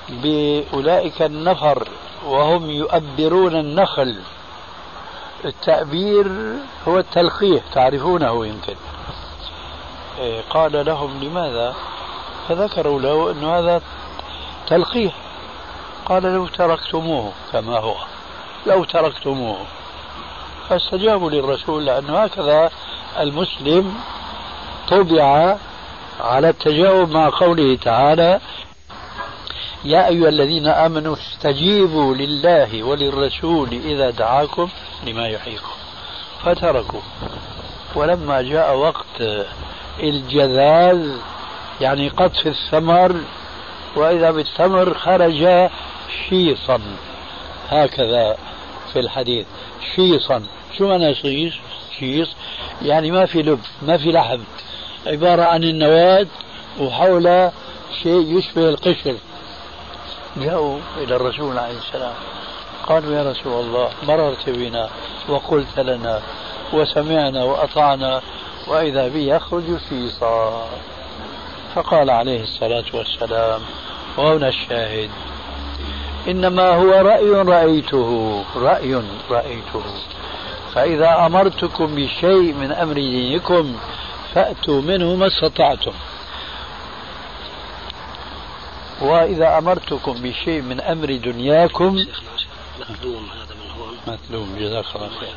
[0.09, 1.87] بأولئك النفر
[2.25, 4.19] وهم يؤبرون النخل.
[5.45, 6.27] التأبير
[6.87, 8.75] هو التلقيح تعرفونه يمكن.
[10.19, 11.75] إيه، قال لهم لماذا؟
[12.47, 13.81] فذكروا له أن هذا
[14.67, 15.13] تلقيح.
[16.05, 17.95] قال لو تركتموه كما هو
[18.65, 19.57] لو تركتموه.
[20.69, 22.71] فاستجابوا للرسول لأنه هكذا
[23.19, 23.93] المسلم
[24.89, 25.57] طبع
[26.19, 28.39] على التجاوب مع قوله تعالى
[29.83, 34.69] يا أيها الذين آمنوا استجيبوا لله وللرسول إذا دعاكم
[35.07, 35.71] لما يحييكم
[36.43, 37.01] فتركوا.
[37.95, 39.45] ولما جاء وقت
[39.99, 41.11] الجذاذ
[41.81, 43.15] يعني قطف الثمر
[43.95, 45.69] وإذا بالثمر خرج
[46.29, 46.81] شيصا.
[47.69, 48.37] هكذا
[48.95, 49.45] في الحديث.
[49.95, 50.43] شيصا.
[50.77, 51.53] شو معنى شيص؟
[51.99, 52.29] شيص.
[52.81, 54.39] يعني ما في لب ما في لحم.
[55.07, 56.27] عبارة عن النواة
[56.79, 57.51] وحول
[58.03, 59.15] شيء يشبه القشر.
[60.37, 62.13] جاءوا إلى الرسول عليه السلام.
[62.87, 64.89] قالوا يا رسول الله مررت بنا
[65.29, 66.21] وقلت لنا
[66.73, 68.21] وسمعنا وأطعنا
[68.67, 70.69] وإذا بي يخرج في صار
[71.75, 73.61] فقال عليه الصلاة والسلام
[74.17, 75.09] وهنا الشاهد.
[76.27, 79.83] إنما هو رأي رأيته رأي رأيته.
[80.73, 83.75] فإذا أمرتكم بشيء من أمر دينكم
[84.33, 85.93] فأتوا منه ما استطعتم.
[89.01, 92.05] وإذا أمرتكم بشيء من أمر دنياكم
[92.79, 95.35] مثلوم هذا من هون مثلوم جزاك الله خير.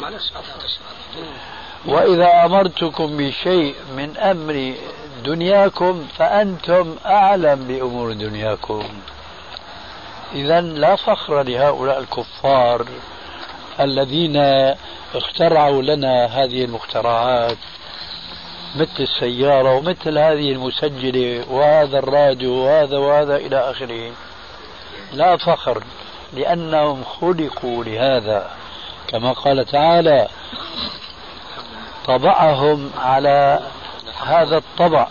[0.00, 0.32] معلش
[1.86, 4.74] وإذا أمرتكم بشيء من أمر
[5.26, 8.82] دنياكم فأنتم أعلم بأمور دنياكم.
[10.34, 12.86] إذا لا فخر لهؤلاء الكفار
[13.80, 14.36] الذين
[15.14, 17.56] اخترعوا لنا هذه المخترعات
[18.76, 24.12] مثل السيارة ومثل هذه المسجلة وهذا الراديو وهذا وهذا إلى آخره.
[25.12, 25.82] لا فخر
[26.32, 28.50] لأنهم خلقوا لهذا.
[29.08, 30.28] كما قال تعالى
[32.06, 33.60] طبعهم على
[34.24, 35.08] هذا الطبع.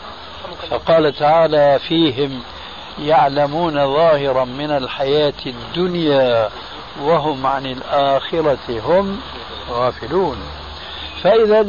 [0.70, 2.42] فقال تعالى فيهم
[3.00, 6.50] يعلمون ظاهرا من الحياة الدنيا
[7.02, 9.20] وهم عن الآخرة هم
[9.70, 10.38] غافلون.
[11.24, 11.68] فإذا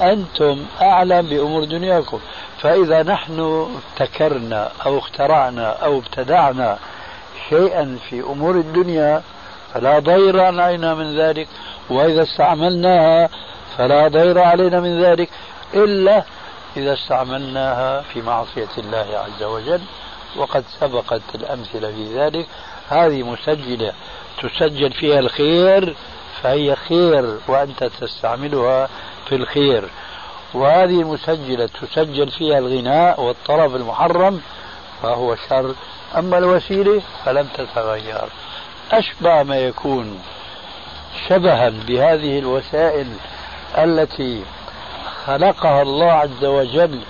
[0.00, 2.20] أنتم أعلم بأمور دنياكم.
[2.60, 3.66] فإذا نحن
[4.00, 6.78] ابتكرنا أو اخترعنا أو ابتدعنا
[7.48, 9.22] شيئا في أمور الدنيا
[9.74, 11.48] فلا ضير علينا من ذلك.
[11.90, 13.28] وإذا استعملناها
[13.78, 15.30] فلا ضير علينا من ذلك.
[15.74, 16.24] إلا
[16.76, 19.80] إذا استعملناها في معصية الله عز وجل
[20.36, 22.46] وقد سبقت الأمثلة في ذلك.
[22.88, 23.92] هذه مسجلة
[24.42, 25.96] تسجل فيها الخير
[26.42, 28.88] فهي خير وأنت تستعملها
[29.28, 29.88] في الخير.
[30.54, 34.40] وهذه المسجلة تسجل فيها الغناء والطرب المحرم
[35.02, 35.74] فهو شر.
[36.18, 38.28] أما الوسيلة فلم تتغير.
[38.92, 40.22] أشبه ما يكون
[41.28, 43.06] شبها بهذه الوسائل
[43.78, 44.42] التي
[45.26, 47.00] خلقها الله عز وجل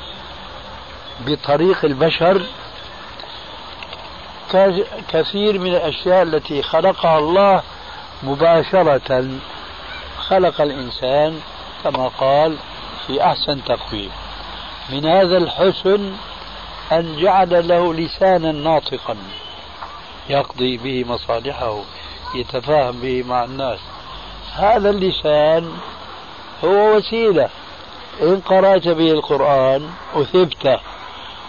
[1.27, 2.43] بطريق البشر
[5.09, 7.63] كثير من الأشياء التي خلقها الله
[8.23, 9.29] مباشرة
[10.19, 11.41] خلق الإنسان
[11.85, 12.57] كما قال
[13.07, 14.11] في أحسن تقويم.
[14.91, 16.13] من هذا الحسن
[16.93, 19.17] أن جعل له لسانا ناطقا
[20.29, 21.79] يقضي به مصالحه
[22.35, 23.79] يتفاهم به مع الناس.
[24.55, 25.73] هذا اللسان
[26.65, 27.49] هو وسيلة
[28.21, 30.81] إن قرأت به القرآن أثبت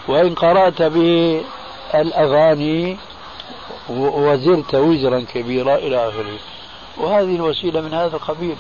[0.08, 1.42] وإن قرأت به
[1.96, 2.98] الأغاني
[3.90, 6.38] وزرت وزرا كبيرا إلى آخره.
[6.98, 8.56] وهذه الوسيلة من هذا القبيل.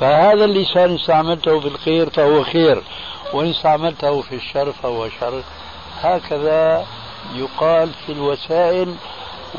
[0.00, 2.82] فهذا اللسان استعملته في الخير فهو خير
[3.32, 5.42] وإن استعملته في الشر فهو شر.
[6.00, 6.86] هكذا
[7.34, 8.94] يقال في الوسائل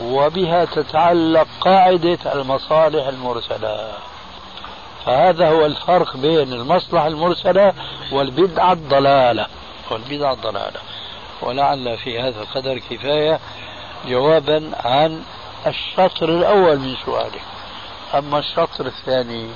[0.04, 3.92] وبها تتعلق قاعدة المصالح المرسلة.
[5.06, 7.74] فهذا هو الفرق بين المصلحة المرسلة
[8.12, 9.48] والبدعة الضلالة.
[9.92, 10.80] والبدعة الضلالة.
[11.42, 13.40] ولعل في هذا القدر كفاية
[14.08, 15.24] جوابا عن
[15.68, 17.42] الشطر الأول من سؤالك.
[18.16, 19.50] أما الشطر الثاني؟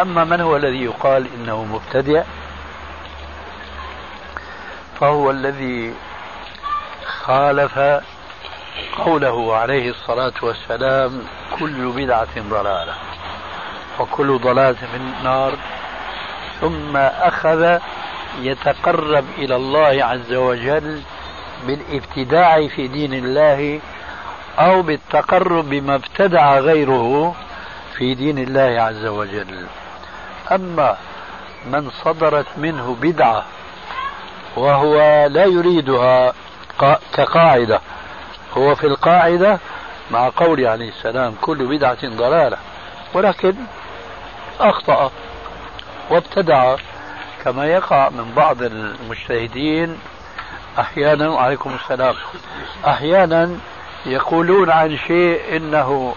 [0.00, 2.22] أما من هو الذي يقال إنه مبتدع؟
[5.00, 5.94] فهو الذي
[7.06, 7.78] خالف
[8.98, 11.22] قوله عليه الصلاة والسلام
[11.58, 12.94] كل بدعة ضلالة.
[14.00, 15.54] وكل ضلالة في النار
[16.60, 17.78] ثم أخذ
[18.40, 21.02] يتقرب إلى الله عز وجل
[21.66, 23.80] بالابتداع في دين الله
[24.58, 27.34] أو بالتقرب بما ابتدع غيره
[27.96, 29.66] في دين الله عز وجل.
[30.52, 30.96] أما
[31.66, 33.44] من صدرت منه بدعة
[34.56, 36.32] وهو لا يريدها
[37.12, 37.80] كقاعدة
[38.56, 39.58] هو في القاعدة
[40.10, 42.56] مع قوله عليه السلام كل بدعة ضلالة
[43.14, 43.54] ولكن
[44.60, 45.10] أخطأ
[46.10, 46.76] وابتدع
[47.44, 49.98] كما يقع من بعض المجتهدين.
[50.78, 52.14] أحيانا وعليكم السلام.
[52.86, 53.58] أحيانا
[54.06, 56.14] يقولون عن شيء إنه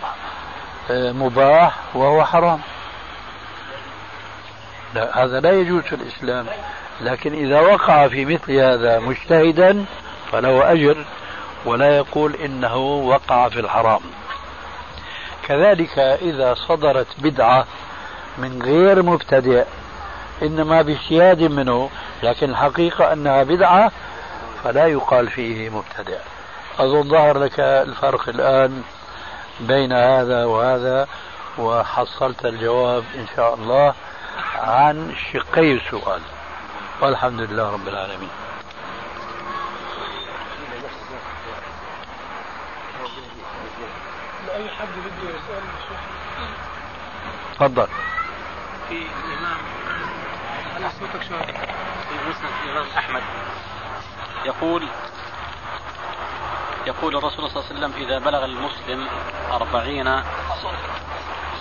[0.91, 2.59] آه، مباح وهو حرام.
[4.95, 6.45] لا هذا لا يجوز في الإسلام.
[7.01, 9.85] لكن إذا وقع في مثل هذا مجتهدا
[10.31, 11.05] فله أجر
[11.65, 14.01] ولا يقول إنه وقع في الحرام.
[15.47, 17.65] كذلك إذا صدرت بدعة
[18.37, 19.65] من غير مبتدئ
[20.41, 21.89] إنما باجتهاد منه
[22.23, 23.91] لكن الحقيقة أنها بدعة
[24.63, 26.17] فلا يقال فيه مبتدع
[26.79, 28.83] أظن ظهر لك الفرق الآن
[29.59, 31.07] بين هذا وهذا
[31.57, 33.93] وحصلت الجواب إن شاء الله
[34.55, 36.21] عن شقي السؤال.
[37.01, 38.29] والحمد لله رب العالمين.
[44.79, 45.63] حد بده يسأل
[47.55, 47.87] تفضل.
[48.91, 49.57] في الإمام.
[50.75, 53.23] على صوتك شوي في مسند الإمام أحمد.
[54.45, 54.87] يقول
[56.87, 59.07] يقول الرسول صلى الله عليه وسلم إذا بلغ المسلم
[59.51, 60.23] أربعين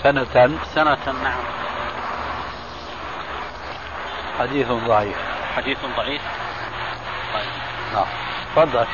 [0.03, 0.59] سنة.
[0.74, 1.43] سنة نعم.
[4.39, 5.16] حديث ضعيف.
[5.57, 6.22] حديث ضعيف.
[7.35, 7.51] طيب.
[7.95, 8.07] نعم.
[8.57, 8.87] تفضل.